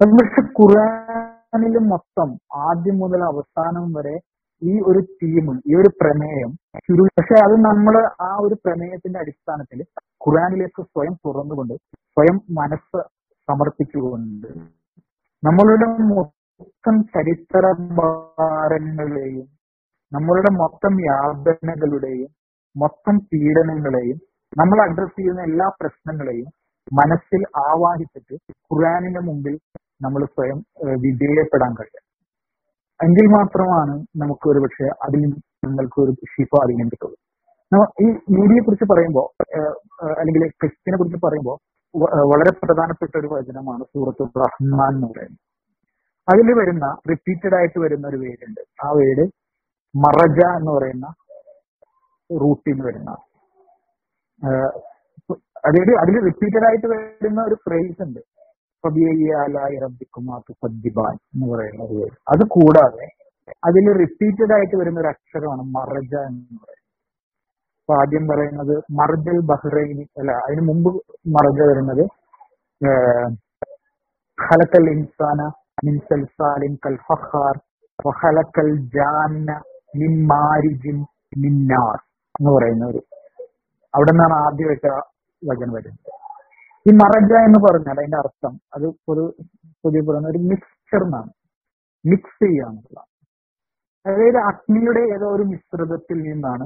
[0.01, 2.29] പക്ഷെ ഖുറാനിൽ മൊത്തം
[2.67, 4.15] ആദ്യം മുതൽ അവസാനം വരെ
[4.63, 6.51] ഈ ഒരു തീം ഈ ഒരു പ്രമേയം
[6.85, 7.95] ചുരു പക്ഷെ അത് നമ്മൾ
[8.27, 9.79] ആ ഒരു പ്രമേയത്തിന്റെ അടിസ്ഥാനത്തിൽ
[10.25, 11.75] ഖുറാനിലേക്ക് സ്വയം തുറന്നുകൊണ്ട്
[12.15, 13.01] സ്വയം മനസ്സ്
[13.47, 14.49] സമർപ്പിച്ചുകൊണ്ട്
[15.43, 17.63] നമ്മളുടെ മൊത്തം ചരിത്ര
[17.97, 19.47] ഭാരങ്ങളെയും
[20.11, 22.29] നമ്മളുടെ മൊത്തം യാതനകളുടെയും
[22.75, 24.17] മൊത്തം പീഡനങ്ങളെയും
[24.53, 26.49] നമ്മൾ അഡ്രസ് ചെയ്യുന്ന എല്ലാ പ്രശ്നങ്ങളെയും
[26.91, 28.35] മനസ്സിൽ ആവാഹിച്ചിട്ട്
[28.71, 29.55] ഖുറാനിന്റെ മുമ്പിൽ
[30.05, 30.59] നമ്മൾ സ്വയം
[31.03, 32.02] വിധേയപ്പെടാൻ കഴിയും.
[32.99, 35.21] എങ്കിൽ മാത്രമാണ് നമുക്ക് ഒരു പക്ഷേ അതിൽ
[35.65, 37.17] നിങ്ങൾക്ക് ഒരു ഷിഫ അറിയാൻ കിട്ടുള്ളൂ
[38.03, 39.27] ഈ നീതിയെ കുറിച്ച് പറയുമ്പോൾ
[40.19, 41.57] അല്ലെങ്കിൽ ക്രിസ്റ്റിനെ കുറിച്ച് പറയുമ്പോൾ
[42.31, 45.41] വളരെ പ്രധാനപ്പെട്ട ഒരു വചനമാണ് സൂറത്ത് റഹ്മാൻ എന്ന് പറയുന്നത്.
[46.27, 48.61] അതിൽ വരുന്ന റിപ്പീറ്റഡ് ആയിട്ട് വരുന്ന ഒരു വേരുണ്ട്.
[48.85, 49.25] ആ വേര്
[49.95, 51.07] മറജ എന്ന് പറയുന്ന
[52.29, 53.11] റൂട്ടിൽ വരുന്ന.
[55.65, 58.21] അതായത് അതിൽ റിപ്പീറ്റഡ് ആയിട്ട് വരുന്ന ഒരു ഫ്രേസ് ഉണ്ട്.
[61.25, 62.13] എന്ന് പറയുന്ന ഒരു word.
[62.31, 63.05] അത് കൂടാതെ
[63.63, 66.81] അതിൽ റിപ്പീറ്റഡ് ആയിട്ട് വരുന്ന ഒരു അക്ഷരമാണ് മറജ എന്ന് പറയുന്നത്
[67.79, 70.89] അപ്പൊ ആദ്യം പറയുന്നത് മർജൽ ബഹ്റൈനി അല്ല അതിന് മുമ്പ്
[71.33, 72.03] മറജ വരുന്നത്
[74.37, 75.41] ഖലക്കൽ ഇൻസാന
[75.85, 77.55] മിൻ സൽസാലിൻ കൽ ഫഹാർ
[77.99, 79.49] വഖലക്കൽ ജാന്ന
[79.95, 80.99] മിൻ മാരിജിൻ
[81.35, 81.97] മിന്നാർ നാർ
[82.35, 83.01] എന്ന് പറയുന്ന ഒരു
[83.93, 84.91] അവിടെ നിന്നാണ് ആദ്യമായിട്ട്
[85.41, 86.11] വചനം വരുന്നത്
[86.85, 89.23] ഈ മറജ എന്ന് പറഞ്ഞാൽ അതിന്റെ അർത്ഥം അത് ഒരു
[89.83, 91.31] പൊതുവെ പറയുന്ന ഒരു മിക്സ്ചർ എന്നാണ്.
[92.05, 92.99] മിക്സ് ചെയ്യാന്നുള്ള
[94.05, 96.65] അതായത് അഗ്നിയുടെ ഏതോ ഒരു മിശ്രിതത്തിൽ നിന്നാണ്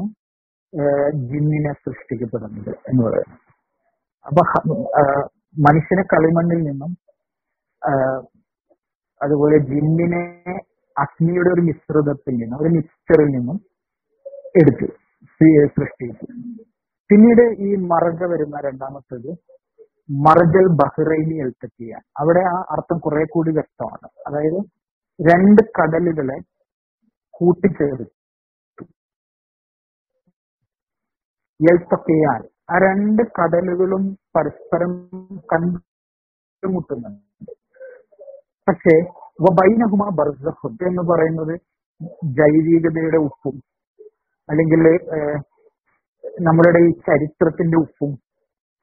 [1.29, 3.41] ജിന്നിനെ സൃഷ്ടിക്കപ്പെടുന്നത് എന്ന് പറയുന്നത്.
[4.25, 4.41] അപ്പൊ
[5.65, 6.91] മനുഷ്യനെ കളിമണ്ണിൽ നിന്നും
[9.21, 10.23] അതുപോലെ ജിന്നിനെ
[10.97, 13.57] അഗ്നിയുടെ ഒരു മിശ്രിതത്തിൽ നിന്നും ഒരു മിക്സ്ചറിൽ നിന്നും
[14.61, 14.87] എടുത്തു
[15.77, 16.25] സൃഷ്ടിച്ചു.
[17.09, 19.31] പിന്നീട് ഈ മറക വരുന്ന രണ്ടാമത്തേത്
[20.09, 21.93] മറജൽ ബഹ്റൈനി എൽത്തക്കിയ.
[22.19, 24.07] അവിടെ ആ അർത്ഥം കുറെ കൂടി വ്യക്തമാണ്.
[24.27, 24.59] അതായത്
[25.19, 26.37] രണ്ട് കടലുകളെ
[27.33, 28.85] കൂട്ടിച്ചേർത്തു.
[31.59, 32.41] എൽത്തക്കിയാൽ
[32.71, 34.91] ആ രണ്ട് കടലുകളും പരസ്പരം
[35.51, 37.51] കണ്ടുമുട്ടുന്നുണ്ട്.
[38.67, 38.95] പക്ഷേ
[39.45, 41.55] വബൈനഹുമ ബർസഖുൻ എന്ന് പറയുന്നത്
[42.39, 43.55] ജൈവികതയുടെ ഉപ്പും
[44.49, 44.83] അല്ലെങ്കിൽ
[46.47, 48.26] നമ്മളുടെ ഈ ചരിത്രത്തിന്റെ ഉപ്പും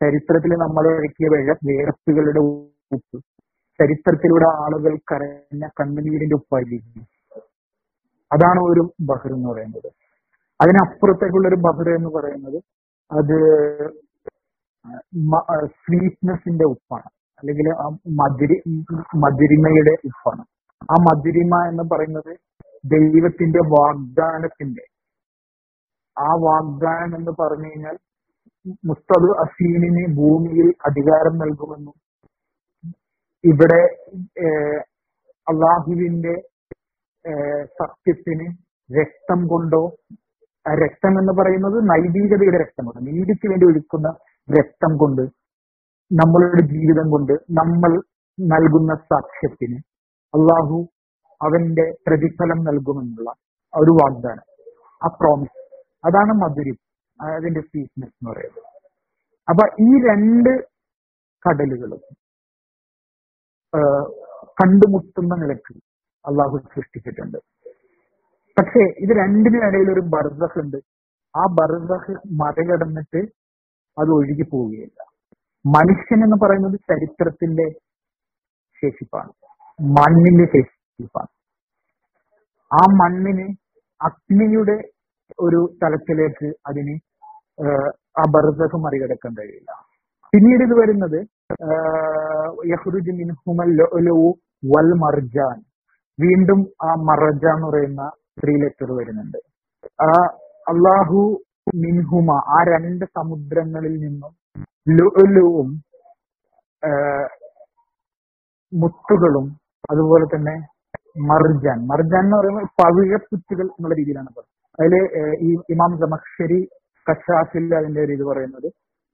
[0.04, 2.40] ചരിത്രത്തിൽ നമ്മൾ ഒഴുക്കിയ വെള്ളം വേർപ്പുകളുടെ
[2.94, 3.24] ഉപ്പ്.
[3.80, 7.02] ചരിത്രത്തിലൂടെ ആളുകൾ കരഞ്ഞ കണ്ണുനീരിന്റെ ഉപ്പായിരിക്കും.
[8.32, 9.92] അതാണ് ഒരു ബഹർ എന്ന് പറയുന്നത്.
[10.60, 12.62] അതിനപ്പുറത്തേക്കുള്ള ഒരു ബഹർ എന്ന് പറയുന്നത്
[13.12, 13.36] അത്
[15.66, 17.10] സ്വീറ്റ്നെസിന്റെ ഉപ്പാണ്.
[17.38, 18.62] അല്ലെങ്കിൽ ആ മധുരി
[19.16, 20.44] മധുരിമയുടെ ഉപ്പാണ്.
[20.82, 22.36] ആ മധുരിമ എന്ന് പറയുന്നത്
[22.84, 24.84] ദൈവത്തിന്റെ വാഗ്ദാനത്തിന്റെ
[26.18, 27.98] ആ വാഗ്ദാനം എന്ന് പറഞ്ഞു കഴിഞ്ഞാൽ
[28.88, 31.96] മുസ്തദ് അസീമിന് ഭൂമിയിൽ അധികാരം നൽകുമെന്നും
[33.44, 33.80] ഇവിടെ
[35.46, 36.34] അള്ളാഹുവിന്റെ
[37.80, 38.46] സത്യത്തിന്
[38.90, 39.82] രക്തം കൊണ്ടോ
[40.66, 42.98] രക്തം എന്ന് പറയുന്നത് നൈതികതയുടെ രക്തമാണ്.
[43.08, 44.08] നീതിക്ക് വേണ്ടി ഒഴുക്കുന്ന
[44.48, 45.24] രക്തം കൊണ്ട്
[46.10, 47.92] നമ്മളുടെ ജീവിതം കൊണ്ട് നമ്മൾ
[48.38, 49.78] നൽകുന്ന സാക്ഷ്യത്തിന്
[50.34, 50.78] അള്ളാഹു
[51.40, 53.30] അവന്റെ പ്രതിഫലം നൽകുമെന്നുള്ള
[53.74, 54.46] ഒരു വാഗ്ദാനം.
[55.00, 55.60] ആ പ്രോമിസ്
[56.08, 56.78] അതാണ് മധുരം
[57.20, 58.70] അതിന്റെ സ്വീറ്റ്നെസ് എന്ന് പറയുന്നത്.
[59.50, 60.50] അപ്പൊ ഈ രണ്ട്
[61.44, 62.02] കടലുകളും
[64.60, 65.74] കണ്ടുമുട്ടുന്ന നിലയ്ക്ക്
[66.28, 67.38] അള്ളാഹു സൃഷ്ടിച്ചിട്ടുണ്ട്.
[68.58, 70.76] പക്ഷേ ഇത് രണ്ടിനിടയിൽ ഒരു ബർസഖ് ഉണ്ട്.
[71.38, 73.20] ആ ബർസഖ് മറികടന്നിട്ട്
[74.00, 75.00] അത് ഒഴുകി പോവുകയില്ല.
[75.66, 77.66] മനുഷ്യൻ എന്ന് പറയുന്നത് ചരിത്രത്തിന്റെ
[78.82, 79.32] ശേഷിപ്പാണ്.
[79.80, 81.30] മണ്ണിന്റെ ശേഷിപ്പാണ്.
[82.72, 83.46] ആ മണ്ണിന്
[84.04, 84.76] അഗ്നിയുടെ
[85.44, 86.94] ഒരു തലത്തിലേക്ക് അതിന്
[88.20, 88.24] ആ
[88.84, 89.70] മറികടക്കാൻ കഴിയില്ല.
[90.32, 91.18] പിന്നീട് ഇത് വരുന്നത്
[94.72, 95.56] വൽ മർജാൻ.
[96.18, 98.02] വീണ്ടും ആ മറജ എന്ന് പറയുന്ന
[98.40, 99.38] ത്രീ ലെറ്റർ വരുന്നുണ്ട്.
[100.06, 100.10] ആ
[100.72, 101.20] അള്ളാഹു
[101.84, 104.32] മിൻഹുമ ആ രണ്ട് സമുദ്രങ്ങളിൽ നിന്നും
[104.96, 105.68] ലുലുവും
[108.72, 109.46] മുത്തുകളും
[109.92, 110.54] അതുപോലെ തന്നെ
[111.30, 111.78] മർജാൻ.
[111.90, 114.94] മർജാൻ എന്ന് പറയുമ്പോൾ പവിഴപ്പുറ്റുകൾ എന്നുള്ള രീതിയിലാണ് പറയുന്നത് അതിൽ
[115.48, 116.60] ഈ ഇമാം സമക്ഷരി
[117.06, 118.68] കഷാഫിൽ അതിന്റെ ഒരു ഇത് പറയുന്നത്.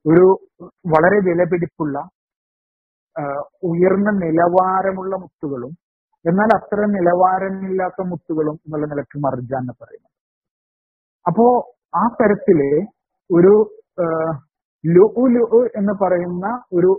[0.05, 0.27] ഒരു
[0.93, 1.97] വളരെ വിലപിടിപ്പുള്ള
[3.71, 5.73] ഉയർന്ന നിലവാരമുള്ള മുത്തുകളും
[6.25, 10.13] എന്നാൽ അത്ര നിലവാരമില്ലാത്ത മുത്തുകളും എന്നുള്ള നിലയ്ക്ക് മർജാൻ എന്ന് പറയുന്നത്.
[11.27, 11.47] അപ്പോ
[11.97, 12.61] ആ തരത്തിൽ
[13.31, 13.55] ഒരു
[14.85, 16.91] ലുഉ ലുഉ എന്ന് പറയുന്ന ഒരു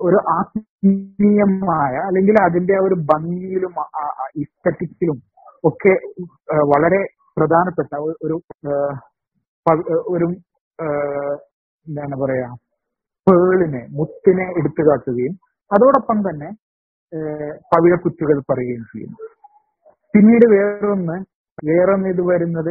[0.00, 3.74] ഒരു ആത്മീയമായ അല്ലെങ്കിൽ അതിന്റെ ഒരു ഭംഗിയിലും
[4.36, 5.18] ഇസ്തറ്റിക്സിലും
[5.64, 5.92] ഒക്കെ
[6.66, 7.00] വളരെ
[7.36, 7.92] പ്രധാനപ്പെട്ട
[8.26, 8.42] ഒരു-
[10.08, 10.26] ഒരു
[11.86, 12.48] എന്താണ് പറയാ
[13.26, 15.34] പേളിനെ മുത്തിനെ എടുത്തു കാട്ടുകയും
[15.70, 16.50] അതോടൊപ്പം തന്നെ
[17.12, 19.18] പവിഴ പവിഴക്കുറ്റുകൾ പറയുകയും ചെയ്യുന്നു
[20.14, 21.16] പിന്നീട് വേറൊന്ന്
[21.64, 22.70] വേറൊന്ന് ഇത് വരുന്നത്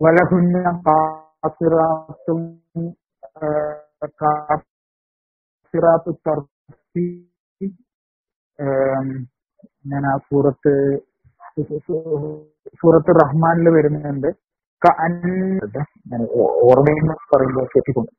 [0.00, 0.66] വലഹുന്ന
[4.22, 7.04] കാസിറാത്തു തർത്തി
[9.86, 10.72] ഞാൻ ആ സൂറത്ത്
[12.80, 14.30] സൂറത്ത് റഹ്മാനിൽ വരുന്നുണ്ട്.
[16.68, 18.12] ഓർമ്മയെന്ന് പറയുമ്പോൾ തെറ്റിക്കൊണ്ട്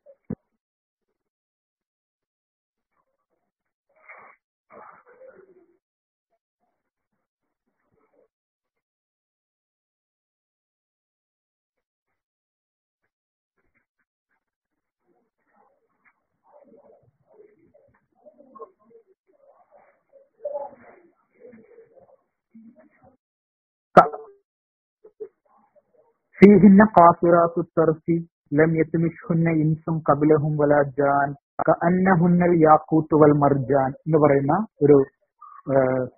[26.41, 28.15] ഫീഹിന്ന ഖാസിറാത്തു തർഫി
[28.59, 31.27] ലം യത്മിഷ്ഹുന്ന ഇൻസും ഖബ്ലഹും വലാ ജാൻ
[31.67, 34.97] കഅന്നഹുന്നൽ യാഖൂത്ത് വൽ മർജാൻ എന്ന് പറയുന്ന ഒരു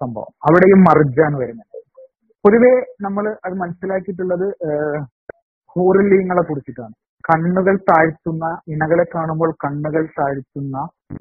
[0.02, 0.32] സംഭവം.
[0.48, 1.80] അവിടെയും മർജാൻ വരുന്നുണ്ട്.
[2.46, 2.72] പൊതുവെ
[3.06, 4.48] നമ്മൾ അത് മനസ്സിലാക്കിയിട്ടുള്ളത്
[5.76, 6.96] ഹൂറിലീങ്ങളെ കുറിച്ചിട്ടാണ്.
[7.30, 10.78] കണ്ണുകൾ താഴ്ത്തുന്ന ഇണകളെ കാണുമ്പോൾ കണ്ണുകൾ താഴ്ത്തുന്ന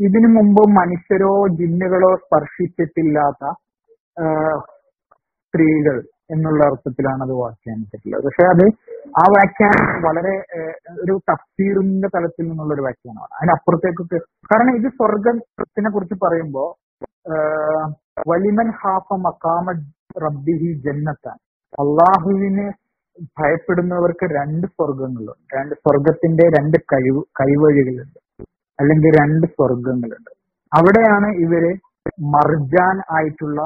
[0.06, 3.42] ഇതിനു മുമ്പ് മനുഷ്യരോ ജിന്നുകളോ സ്പർശിച്ചിട്ടില്ലാത്ത
[5.44, 5.98] സ്ത്രീകൾ.
[6.30, 8.64] എന്നുള്ള അർത്ഥത്തിലാണ് അത് വ്യാഖ്യാനിച്ചിട്ടുള്ളത് പക്ഷെ അത്
[9.20, 10.34] ആ വ്യാഖ്യാനം വളരെ
[11.02, 13.32] ഒരു തഫ്സീറിന്റെ തലത്തിൽ നിന്നുള്ള ഒരു വ്യാഖ്യാനമാണ്.
[13.38, 14.18] അതിനപ്പുറത്തേക്കൊക്കെ
[14.50, 16.64] കാരണം ഇത് സ്വർഗത്തിനെ കുറിച്ച് പറയുമ്പോ
[18.30, 19.66] വലിമൻ ഹാഫ മക്കാമ
[20.24, 21.36] റബ്ബിഹി ജന്നത്താൻ.
[21.82, 22.68] അള്ളാഹുവിനെ
[23.38, 28.18] ഭയപ്പെടുന്നവർക്ക് രണ്ട് സ്വർഗങ്ങളുണ്ട് രണ്ട് സ്വർഗത്തിന്റെ രണ്ട് കഴിവ് കൈവഴികളുണ്ട്.
[28.78, 30.32] അല്ലെങ്കിൽ രണ്ട് സ്വർഗങ്ങളുണ്ട്
[30.72, 31.64] അവിടെയാണ് ഇവർ
[32.34, 33.60] മർജാൻ ആയിട്ടുള്ള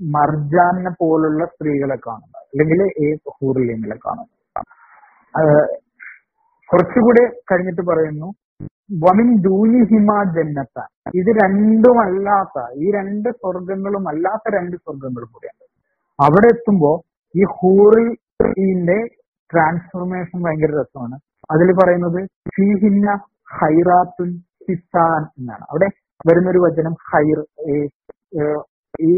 [0.00, 3.06] മർജാനെ പോലുള്ള സ്ത്രീകളെ കാണുന്നത് അല്ലെങ്കിൽ ഈ
[3.36, 4.32] ഹൂറിലിങ്ങളെ കാണുന്നത്.
[6.70, 8.28] കുറച്ചുകൂടെ കഴിഞ്ഞിട്ട് പറയുന്നു.
[9.04, 10.78] വമിൻ ദൂനി ഹിമ ജന്നത്ത
[11.14, 15.64] ഇത് രണ്ടും അല്ലാത്ത ഈ രണ്ട് സ്വർഗങ്ങളും അല്ലാത്ത രണ്ട് സ്വർഗങ്ങളും കൂടിയാണ്.
[16.24, 16.92] അവിടെ എത്തുമ്പോ
[17.36, 18.98] ഈ ഹൂറിന്റെ
[19.52, 21.16] ട്രാൻസ്ഫോർമേഷൻ ഭയങ്കര രസമാണ്.
[21.50, 23.10] അതിൽ പറയുന്നത് ഫീഹിന്ന
[23.58, 24.30] ഹൈറാത്തുൻ
[24.66, 25.64] ഹിസാൻ എന്നാണ്.
[25.70, 25.88] അവിടെ
[26.28, 27.40] വരുന്നൊരു വചനം ഹൈർ
[29.00, 29.12] ഈ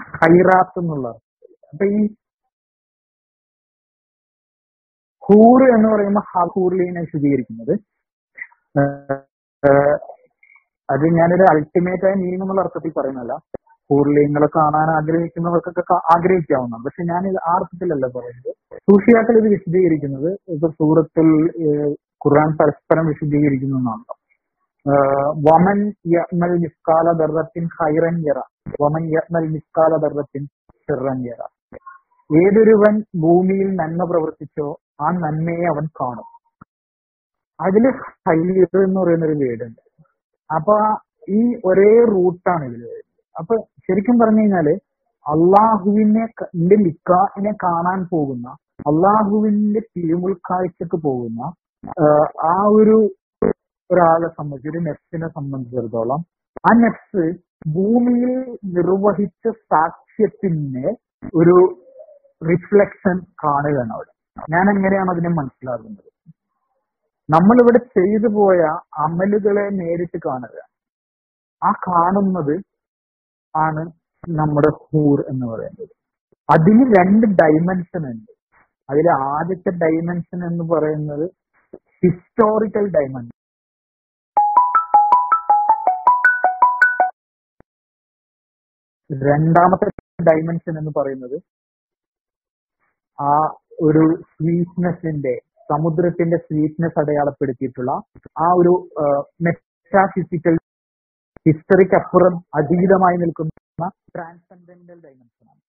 [0.00, 1.08] ഹൈറാത്ത് എന്നുള്ള
[1.72, 2.00] അപ്പൊ ഈ
[5.22, 7.74] ഹൂർ എന്ന് പറയുമ്പോൾ ഹൂറിലിനെ വിശദീകരിക്കുന്നത്
[10.88, 13.34] അത് ഞാനൊരു അൾട്ടിമേറ്റ് ആയ മീനിങ് എന്നുള്ള അർത്ഥത്തിൽ പറയുന്നല്ല
[13.90, 15.82] ഹൂർലിങ്ങളെ കാണാൻ ആഗ്രഹിക്കുന്നവർക്കൊക്കെ
[16.14, 16.84] ആഗ്രഹിക്കാവുന്നതാണ്.
[16.86, 18.50] പക്ഷെ ഞാൻ ഇത് ആ അർത്ഥത്തിലല്ല പറയുന്നത്.
[18.88, 20.28] സൂഫിയാക്കൾ ഇത് വിശദീകരിക്കുന്നത്.
[20.54, 21.28] ഇപ്പൊ സൂറത്തിൽ
[22.24, 24.21] ഖുർആൻ പരസ്പരം വിശദീകരിക്കുന്നു എന്നാണല്ലോ ആഹ്
[25.46, 25.78] വമൻ
[26.14, 28.38] യമൽ മിസ്കാല ദർറത്തിൻ ഖൈറൻ യറ.
[28.82, 30.44] വമൻ യമൽ മിസ്കാല ദർറത്തിൻ
[30.84, 31.42] ഷിർറൻ യറ.
[32.30, 34.68] ഏതൊരുവൻ ഭൂമിയിൽ നന്മ പ്രവർത്തിച്ചോ
[35.00, 36.28] ആ നന്മയെ അവൻ കാണും.
[37.60, 37.84] അതിൽ
[38.26, 39.82] ഹൈർ എന്ന് പറയുന്ന ഒരു വീടുണ്ട്.
[40.50, 40.76] അപ്പൊ
[41.28, 42.84] ഈ ഒരേ റൂട്ടാണ് ഇതിൽ
[43.36, 43.54] അപ്പൊ
[43.86, 44.68] ശരിക്കും പറഞ്ഞു കഴിഞ്ഞാൽ
[45.26, 46.24] അള്ളാഹുവിനെ
[46.62, 48.46] ന്റെ കാണാൻ പോകുന്ന
[48.90, 51.40] അള്ളാഹുവിന്റെ തിരുമുൾക്കാഴ്ചക്ക് പോകുന്ന
[52.48, 52.96] ആ ഒരു
[53.92, 56.24] ഒരാളെ സംബന്ധിച്ച് ഒരു നെഫ്സിനെ സംബന്ധിച്ചിടത്തോളം
[56.58, 60.88] ആ നെഫ്സ് ഭൂമിയിൽ നിർവഹിച്ച സാക്ഷ്യത്തിന്റെ
[61.34, 61.84] ഒരു
[62.50, 64.12] റിഫ്ലക്ഷൻ കാണുകയാണ് അവിടെ.
[64.50, 66.12] ഞാൻ എങ്ങനെയാണ് അതിനെ മനസ്സിലാക്കുന്നത്?
[67.30, 68.60] നമ്മളിവിടെ ചെയ്തു പോയ
[68.98, 70.58] അമലുകളെ നേരിട്ട് കാണുക.
[71.64, 72.60] ആ കാണുന്നത്
[73.56, 73.92] ആണ്
[74.28, 75.88] നമ്മുടെ ഹൂർ എന്ന് പറയുന്നത്.
[76.52, 78.32] അതിന് രണ്ട് ഡൈമെൻഷൻ ഉണ്ട്.
[78.90, 81.30] അതിലെ ആദ്യത്തെ ഡൈമെൻഷൻ എന്ന് പറയുന്നത്
[81.76, 83.41] ഹിസ്റ്റോറിക്കൽ ഡൈമെൻഷൻ
[89.22, 89.88] രണ്ടാമത്തെ
[90.22, 91.36] ഡയമെൻഷൻ എന്ന് പറയുന്നത്
[93.18, 93.32] ആ
[93.82, 95.34] ഒരു സ്വീറ്റ്നെസിന്റെ
[95.70, 97.92] സമുദ്രത്തിന്റെ സ്വീറ്റ്നെസ് അടയാളപ്പെടുത്തിയിട്ടുള്ള
[98.38, 98.72] ആ ഒരു
[99.40, 100.54] മെറ്റാഫിസിക്കൽ
[101.46, 105.60] ഹിസ്റ്ററിക്ക് അപ്പുറം അതീതമായി നിൽക്കുന്ന ട്രാൻസെൻഡന്റൽ ഡൈമെൻഷനാണ്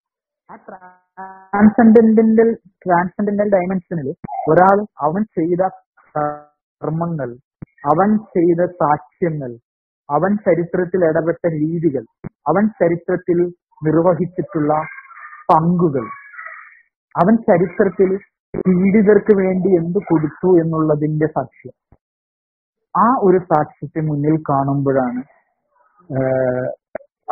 [0.49, 2.49] ആ ട്രാൻസെൻഡന്റൽ
[2.81, 4.09] ട്രാൻസെൻഡന്റൽ ഡയമെൻഷനിൽ
[4.47, 5.61] ഒരാൾ അവൻ ചെയ്ത
[6.15, 7.29] കർമ്മങ്ങൾ
[7.83, 9.51] അവൻ ചെയ്ത സാക്ഷ്യങ്ങൾ
[10.09, 12.03] അവൻ ചരിത്രത്തിൽ ഇടപെട്ട രീതികൾ
[12.49, 13.39] അവൻ ചരിത്രത്തിൽ
[13.87, 14.73] നിർവഹിച്ചിട്ടുള്ള
[15.51, 16.05] പങ്കുകൾ.
[17.15, 18.09] അവൻ ചരിത്രത്തിൽ
[18.67, 21.75] പീഡിതർക്ക് വേണ്ടി എന്ത് കൊടുത്തു എന്നുള്ളതിന്റെ സാക്ഷ്യം.
[22.95, 25.21] ആ ഒരു സാക്ഷ്യത്തെ മുന്നിൽ കാണുമ്പോഴാണ്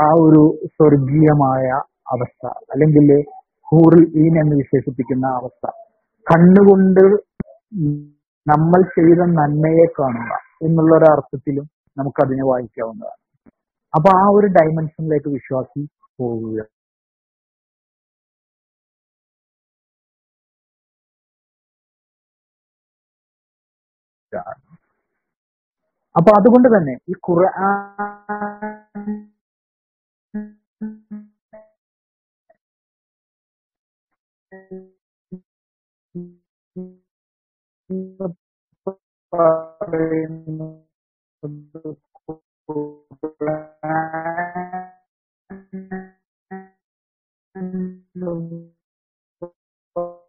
[0.06, 0.43] ആ ഒരു
[0.76, 1.65] സ്വർഗീയമായ
[2.13, 2.43] അവസ്ഥ
[2.74, 3.10] അല്ലെങ്കിൽ
[3.71, 5.65] ഹൂറിൽ ഈൻ എന്ന് വിശേഷിപ്പിക്കുന്ന അവസ്ഥ.
[6.28, 7.04] കണ്ണുകൊണ്ട്
[8.45, 10.32] നമ്മൾ ചെയ്ത നന്മയെ കാണുക
[10.67, 11.65] എന്നുള്ള ഒരു അർത്ഥത്തിലും
[11.97, 13.20] നമുക്കതിനെ വായിക്കാവുന്നതാണ്.
[13.93, 15.82] അപ്പൊ ആ ഒരു ഡയമെൻഷനിലേക്ക് വിശ്വാസി
[16.19, 16.60] പോവുക.
[26.15, 27.75] അപ്പൊ അതുകൊണ്ട് തന്നെ ഈ ഖുർആൻ
[39.34, 40.75] പറയുന്നത്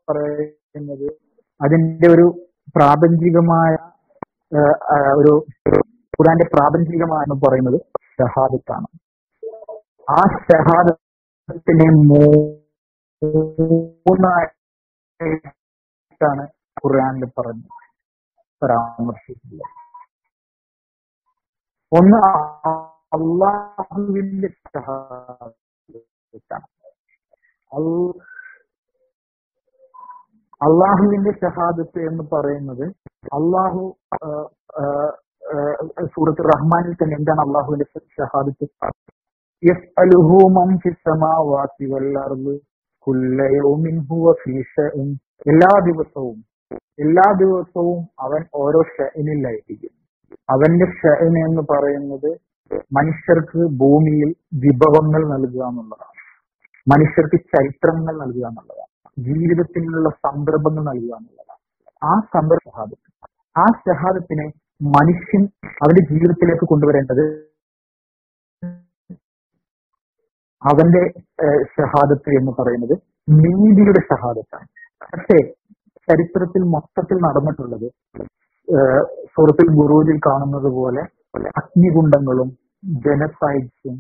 [0.09, 1.09] പറയുന്നത്
[1.65, 2.27] അതിന്റെ ഒരു
[2.77, 3.73] പ്രാപഞ്ചികമായ
[5.19, 5.33] ഒരു
[6.17, 7.79] ഖുറാന്റെ പ്രാപഞ്ചികമായ എന്ന് പറയുന്നത്
[8.17, 8.89] ഷഹാദത്താണ്.
[10.11, 12.45] ആ ഷഹാദത്തിനെ മൂന്നായിട്ടാണ്
[16.83, 17.71] ഖുറാനിൽ പറഞ്ഞത്
[18.63, 19.82] പരാമർശിച്ചിട്ടുള്ളത്.
[21.93, 22.19] ഒന്ന്
[23.13, 24.49] അള്ളാഹുവിന്റെ
[30.61, 32.85] അള്ളാഹുവിന്റെ ഷഹാദത്ത് എന്ന് പറയുന്നത്
[33.33, 33.83] അള്ളാഹു
[36.07, 37.87] സൂറത്ത് റഹ്മാനിൽ തന്നെ എന്താണ് അള്ളാഹുവിന്റെ
[38.19, 38.67] ഷഹാദത്ത്
[45.47, 46.39] എല്ലാ ദിവസവും
[46.99, 49.93] എല്ലാ ദിവസവും അവൻ ഓരോ ഷഅനിലായിരിക്കും
[50.49, 52.31] അവന്റെ ഷഅൻ എന്ന് പറയുന്നത്
[52.91, 54.31] മനുഷ്യർക്ക് ഭൂമിയിൽ
[54.65, 56.21] വിഭവങ്ങൾ നൽകുക എന്നുള്ളതാണ്.
[56.87, 58.91] മനുഷ്യർക്ക് ചരിത്രങ്ങൾ നൽകുക എന്നുള്ളതാണ്.
[59.17, 61.61] ജീവിതത്തിനുള്ള സന്ദർഭങ്ങൾ നൽകുക എന്നുള്ളതാണ്.
[62.03, 63.09] ആ സന്ദർഭ ഷഹാദത്ത്
[63.57, 64.47] ആ ഷഹാദത്തിനെ
[64.97, 65.43] മനുഷ്യൻ
[65.83, 67.25] അവന്റെ ജീവിതത്തിലേക്ക് കൊണ്ടുവരേണ്ടത്
[70.63, 71.03] അവന്റെ
[71.77, 72.95] ഷഹാദത്ത് എന്ന് പറയുന്നത്
[73.39, 74.69] നീതിയുടെ ഷഹാദത്താണ്
[75.13, 75.39] പക്ഷേ
[76.09, 77.87] ചരിത്രത്തിൽ മൊത്തത്തിൽ നടന്നിട്ടുള്ളത്
[79.35, 81.03] സുഹൃത്തിൽ ഗുരുവിൽ കാണുന്നത് പോലെ
[81.61, 82.49] അഗ്നികുണ്ഡങ്ങളും
[83.07, 83.97] ജനസൈഡ്സും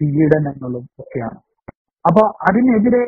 [0.00, 1.38] പീഡനങ്ങളും ഒക്കെയാണ്.
[2.04, 3.02] അപ്പൊ അതിനെതിരെ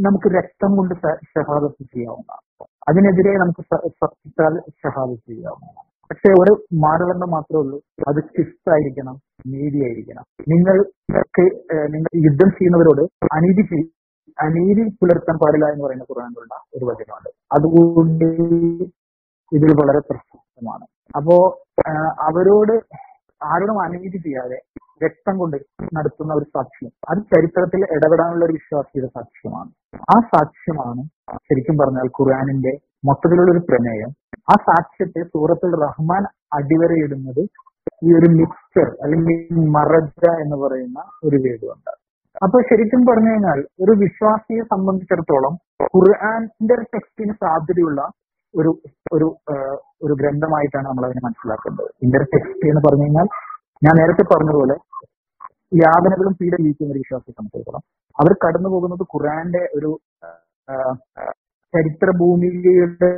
[0.00, 0.94] നമുക്ക് രക്തം കൊണ്ട്
[1.32, 2.44] ഷഹാദത്ത് ചെയ്യാവുന്നതാണ്.
[2.88, 3.62] അതിനെതിരെ നമുക്ക്
[4.00, 5.86] സത്യത്താൽ ഷഹാദത്ത് ചെയ്യാവുന്നതാണ്.
[6.10, 7.78] പക്ഷെ ഒരു മാനദണ്ഡം മാത്രമേ ഉള്ളൂ.
[8.08, 10.24] അത് ശിസ്തായിരിക്കണം നീതിയായിരിക്കണം.
[10.48, 10.76] നിങ്ങൾ
[11.94, 13.02] നിങ്ങൾ യുദ്ധം ചെയ്യുന്നവരോട്
[13.36, 13.80] അനീതി
[14.38, 17.30] അനീതി പുലർത്താൻ പാടില്ല എന്ന് പറയുന്ന ഖുർആാനിലുള്ള ഒരു വചനമുണ്ട്.
[17.52, 18.28] അതുകൊണ്ട്
[19.52, 20.84] ഇതിൽ വളരെ പ്രശസ്തമാണ്.
[21.18, 21.36] അപ്പോ
[22.28, 22.74] അവരോട്
[23.40, 24.58] ആരോടും അനീതി ചെയ്യാതെ
[25.04, 25.56] രക്തം കൊണ്ട്
[25.96, 29.70] നടത്തുന്ന ഒരു സാക്ഷ്യം അത് ചരിത്രത്തിൽ ഇടപെടാനുള്ള ഒരു വിശ്വാസിയുടെ സാക്ഷ്യമാണ്.
[30.14, 31.02] ആ സാക്ഷ്യമാണ്
[31.48, 32.72] ശരിക്കും പറഞ്ഞാൽ ഖുർആാനിന്റെ
[33.08, 34.10] മൊത്തത്തിലുള്ള ഒരു പ്രമേയം.
[34.52, 36.22] ആ സാക്ഷ്യത്തെ സൂറത്തുൽ റഹ്മാൻ
[36.58, 37.42] അടിവരയിടുന്നത്
[38.06, 39.40] ഈ ഒരു മിക്സ്ചർ അല്ലെങ്കിൽ
[39.76, 41.92] മറജ എന്ന് പറയുന്ന ഒരു വേടുണ്ട്
[42.42, 45.54] അപ്പൊ ശരിക്കും പറഞ്ഞു കഴിഞ്ഞാൽ ഒരു വിശ്വാസിയെ സംബന്ധിച്ചിടത്തോളം
[45.94, 48.00] ഖുർആാന്റെ ടെക്സ്റ്റിന് സാധ്യതയുള്ള
[48.54, 48.70] ഒരു
[49.12, 49.26] ഒരു
[50.02, 53.28] ഒരു ഗ്രന്ഥമായിട്ടാണ് നമ്മൾ അതിനെ മനസ്സിലാക്കേണ്ടത് ഇന്റർ ടെക്സ്റ്റ് എന്ന് പറഞ്ഞു കഴിഞ്ഞാൽ
[53.82, 54.76] ഞാൻ നേരത്തെ പറഞ്ഞതുപോലെ
[55.76, 57.84] യാതനകളും പീഡലിക്കുന്ന ഒരു വിശ്വാസത്തെ സംബന്ധിച്ചിടത്തോളം
[58.18, 59.90] അവർ കടന്നു പോകുന്നത് ഖുറാന്റെ ഒരു
[61.74, 63.12] ചരിത്ര ഭൂമികയുടെ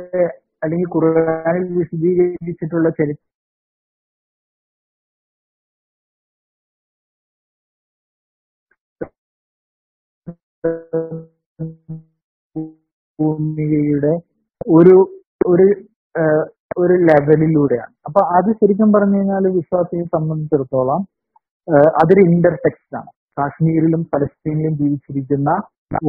[0.63, 3.15] അല്ലെങ്കിൽ ഖുറാനിൽ വിശദീകരിച്ചിട്ടുള്ള ചരി
[13.19, 14.13] ഭൂമികയുടെ
[14.71, 14.95] ഒരു
[15.51, 15.67] ഒരു
[16.77, 17.93] ഒരു ലെവലിലൂടെയാണ്.
[18.07, 21.01] അപ്പൊ അത് ശരിക്കും പറഞ്ഞു കഴിഞ്ഞാൽ വിശ്വാസിയെ സംബന്ധിച്ചിടത്തോളം
[21.99, 25.49] അതൊരു ഇന്റർ ടെക്സ്റ്റ് ആണ് കാശ്മീരിലും പലസ്തീനിലും ജീവിച്ചിരിക്കുന്ന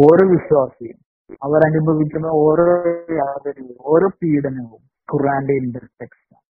[0.07, 0.99] ഓരോ വിശ്വാസിയും
[1.42, 2.66] അവരനുഭവിക്കുന്ന ഓരോ
[3.20, 6.42] യാതനയും ഓരോ പീഡനവും ഖുറാന്റെ ഇന്റർടെക്സ്റ്റ് ആണ്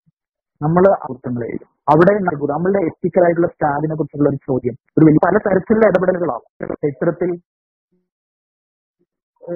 [0.61, 1.49] നമ്മൾ അർത്ഥങ്ങളെ
[1.87, 2.13] അവിടെ
[2.53, 4.75] നമ്മളുടെ എത്തിക്കൽ ആയിട്ടുള്ള സ്റ്റാൻഡിനെ കുറിച്ചുള്ള ഒരു ചോദ്യം.
[4.97, 6.47] ഒരു വലിയ പല തരത്തിലുള്ള ഇടപെടലുകളാവും
[6.83, 7.31] ചരിത്രത്തിൽ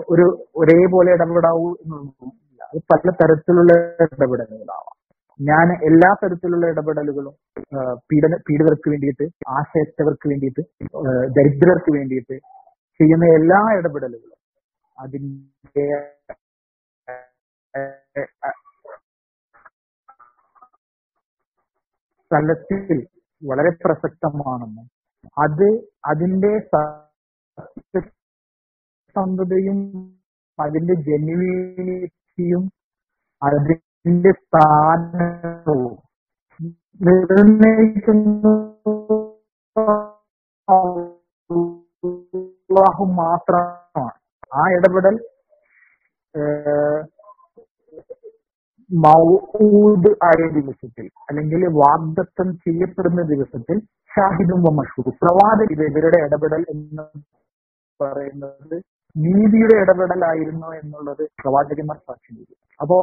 [0.08, 3.72] ഒരു ഒരേപോലെ ഇടപെടാവൂ എന്നൊന്നുമില്ല അത് പല തരത്തിലുള്ള
[4.06, 4.94] ഇടപെടലുകളാവാം.
[5.40, 7.34] ഞാൻ എല്ലാ തരത്തിലുള്ള ഇടപെടലുകളും
[8.10, 9.26] പീഡന പീഡിതർക്ക് വേണ്ടിയിട്ട്
[9.58, 10.64] ആശയത്തവർക്ക് വേണ്ടിയിട്ട്
[11.38, 12.36] ദരിദ്രർക്ക് വേണ്ടിയിട്ട്
[13.00, 14.40] ചെയ്യുന്ന എല്ലാ ഇടപെടലുകളും
[14.98, 15.86] അതിന്റെ
[22.32, 23.00] സ്ഥലത്തിൽ
[23.42, 24.88] വളരെ പ്രസക്തമാണെന്നും
[25.38, 25.68] അത്
[26.06, 26.52] അതിന്റെ
[29.16, 29.80] സത്യസന്ധതയും
[30.60, 30.96] അതിന്റെ
[32.38, 32.64] ജെന്യുവിനിറ്റിയും
[33.42, 35.94] അതിന്റെ സ്ഥാനവും
[43.18, 44.14] മാത്രമാണ്.
[44.52, 45.16] ആ ഇടപെടൽ
[48.90, 53.78] മൗദ് ആയ ദിവസത്തിൽ അല്ലെങ്കിൽ വാഗ്ദത്തം ചെയ്യപ്പെടുന്ന ദിവസത്തിൽ
[54.12, 57.06] ഷാഹിദും മഷൂർ പ്രവാചക ഇവരുടെ ഇടപെടൽ എന്ന്
[58.00, 58.78] പറയുന്നത്
[59.24, 62.96] നീതിയുടെ ഇടപെടലായിരുന്നു എന്നുള്ളത് പ്രവാചകന്മാർ സാക്ഷി ചെയ്തു അപ്പോ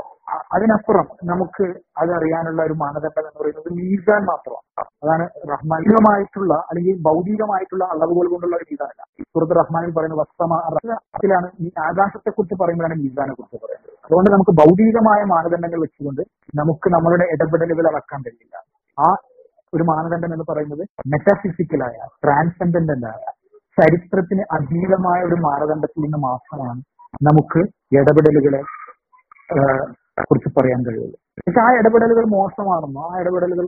[0.54, 1.64] അതിനപ്പുറം നമുക്ക്
[2.00, 4.86] അതറിയാനുള്ള ഒരു മാനദണ്ഡം എന്ന് പറയുന്നത് മീസാൻ മാത്രമാണ്.
[5.04, 9.02] അതാണ് റഹ്മാനികമായിട്ടുള്ള അല്ലെങ്കിൽ ഭൗതികമായിട്ടുള്ള അളവുകൾ കൊണ്ടുള്ള ഒരു മീസാനല്ല.
[9.34, 13.92] സുഹൃത്ത് റഹ്മാനിൽ പറയുന്ന വസ്ത്രമാണ് ഈ ആകാശത്തെ കുറിച്ച് പറയുമ്പോഴാണ് മീസാനെ കുറിച്ച് പറയുന്നത്.
[14.06, 16.22] അതുകൊണ്ട് നമുക്ക് ഭൗതികമായ മാനദണ്ഡങ്ങൾ വെച്ചുകൊണ്ട്
[16.60, 18.56] നമുക്ക് നമ്മളുടെ ഇടപെടലുകൾ അളക്കാൻ കഴിയില്ല.
[18.98, 19.08] ആ
[19.74, 23.24] ഒരു മാനദണ്ഡം എന്ന് പറയുന്നത് മെറ്റാഫിസിക്കലായ ട്രാൻസെൻഡന്റൽ ആയ
[23.78, 26.80] ചരിത്രത്തിന് അതീതമായ ഒരു മാനദണ്ഡത്തിൽ നിന്ന് മാത്രമാണ്
[27.28, 27.60] നമുക്ക്
[27.98, 28.60] ഇടപെടലുകളെ
[30.28, 31.16] കുറിച്ച് പറയാൻ കഴിയുള്ളൂ.
[31.46, 33.66] പക്ഷെ ആ ഇടപെടലുകൾ മോശമാണെന്നോ ആ ഇടപെടലുകൾ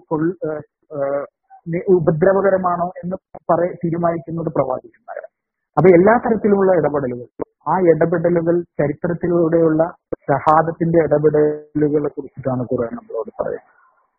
[1.96, 3.16] ഉപദ്രവകരമാണോ എന്ന്
[3.50, 5.32] പറയ തീരുമാനിക്കുന്നത് പ്രവാചകന്മാരാണ്
[5.76, 7.26] അപ്പൊ എല്ലാ തരത്തിലുമുള്ള ഇടപെടലുകൾ
[7.72, 9.82] ആ ഇടപെടലുകൾ ചരിത്രത്തിലൂടെയുള്ള
[10.28, 13.72] ഷഹാദത്തിന്റെ ഇടപെടലുകളെ കുറിച്ചിട്ടാണ് ഖുർആൻ നമ്മളോട് പറയുന്നത്.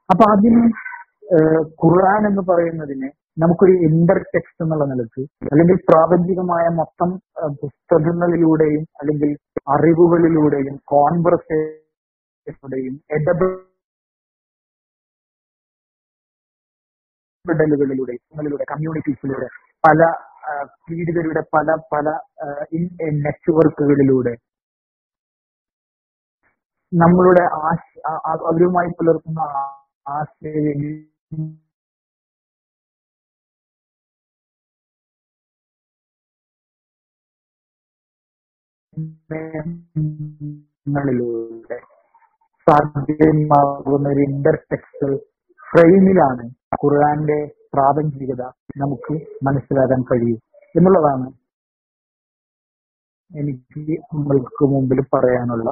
[0.09, 0.63] അപ്പൊ അതിന്
[1.83, 5.21] ഖുർആൻ എന്ന് പറയുന്നതിനെ നമുക്കൊരു ഇന്റർ ടെക്സ്റ്റ് എന്നുള്ള നിലയ്ക്ക്
[5.51, 7.21] അല്ലെങ്കിൽ പ്രാപഞ്ചികമായ മൊത്തം
[7.61, 12.99] പുസ്തകങ്ങളിലൂടെയും അല്ലെങ്കിൽ അറിവുകളിലൂടെയും കോൺവെർസേഷനിലൂടെയും
[17.45, 18.17] ഇടപെടലുകളിലൂടെ
[18.63, 19.47] കമ്മ്യൂണിറ്റീസിലൂടെ
[19.83, 20.13] പല
[20.83, 22.09] പീഡിതരുടെ പല പല
[23.21, 24.37] നെറ്റ്വർക്കുകളിലൂടെ
[26.91, 27.79] നമ്മളുടെ ആശ
[28.45, 29.39] അവരുമായി പുലർത്തുന്ന
[30.09, 30.25] ആ-
[38.97, 39.61] ആശയവിനിമയ
[40.87, 41.77] ങ്ങളിലൂടെ
[42.67, 45.11] സാധ്യമാകുന്ന ഒരു ഇന്റർടെക്സ്റ്റൽ
[45.67, 46.43] ഫ്രെയിമിലാണ്
[46.75, 47.37] ഖുർആന്റെ
[47.73, 48.43] പ്രാപഞ്ചികത
[48.77, 50.39] നമുക്ക് മനസ്സിലാക്കാൻ കഴിയും
[50.75, 51.27] എന്നുള്ളതാണ്
[53.31, 53.83] എനിക്ക്
[54.13, 55.69] നമ്മൾക്ക് മുമ്പിൽ പറയാനുള്ള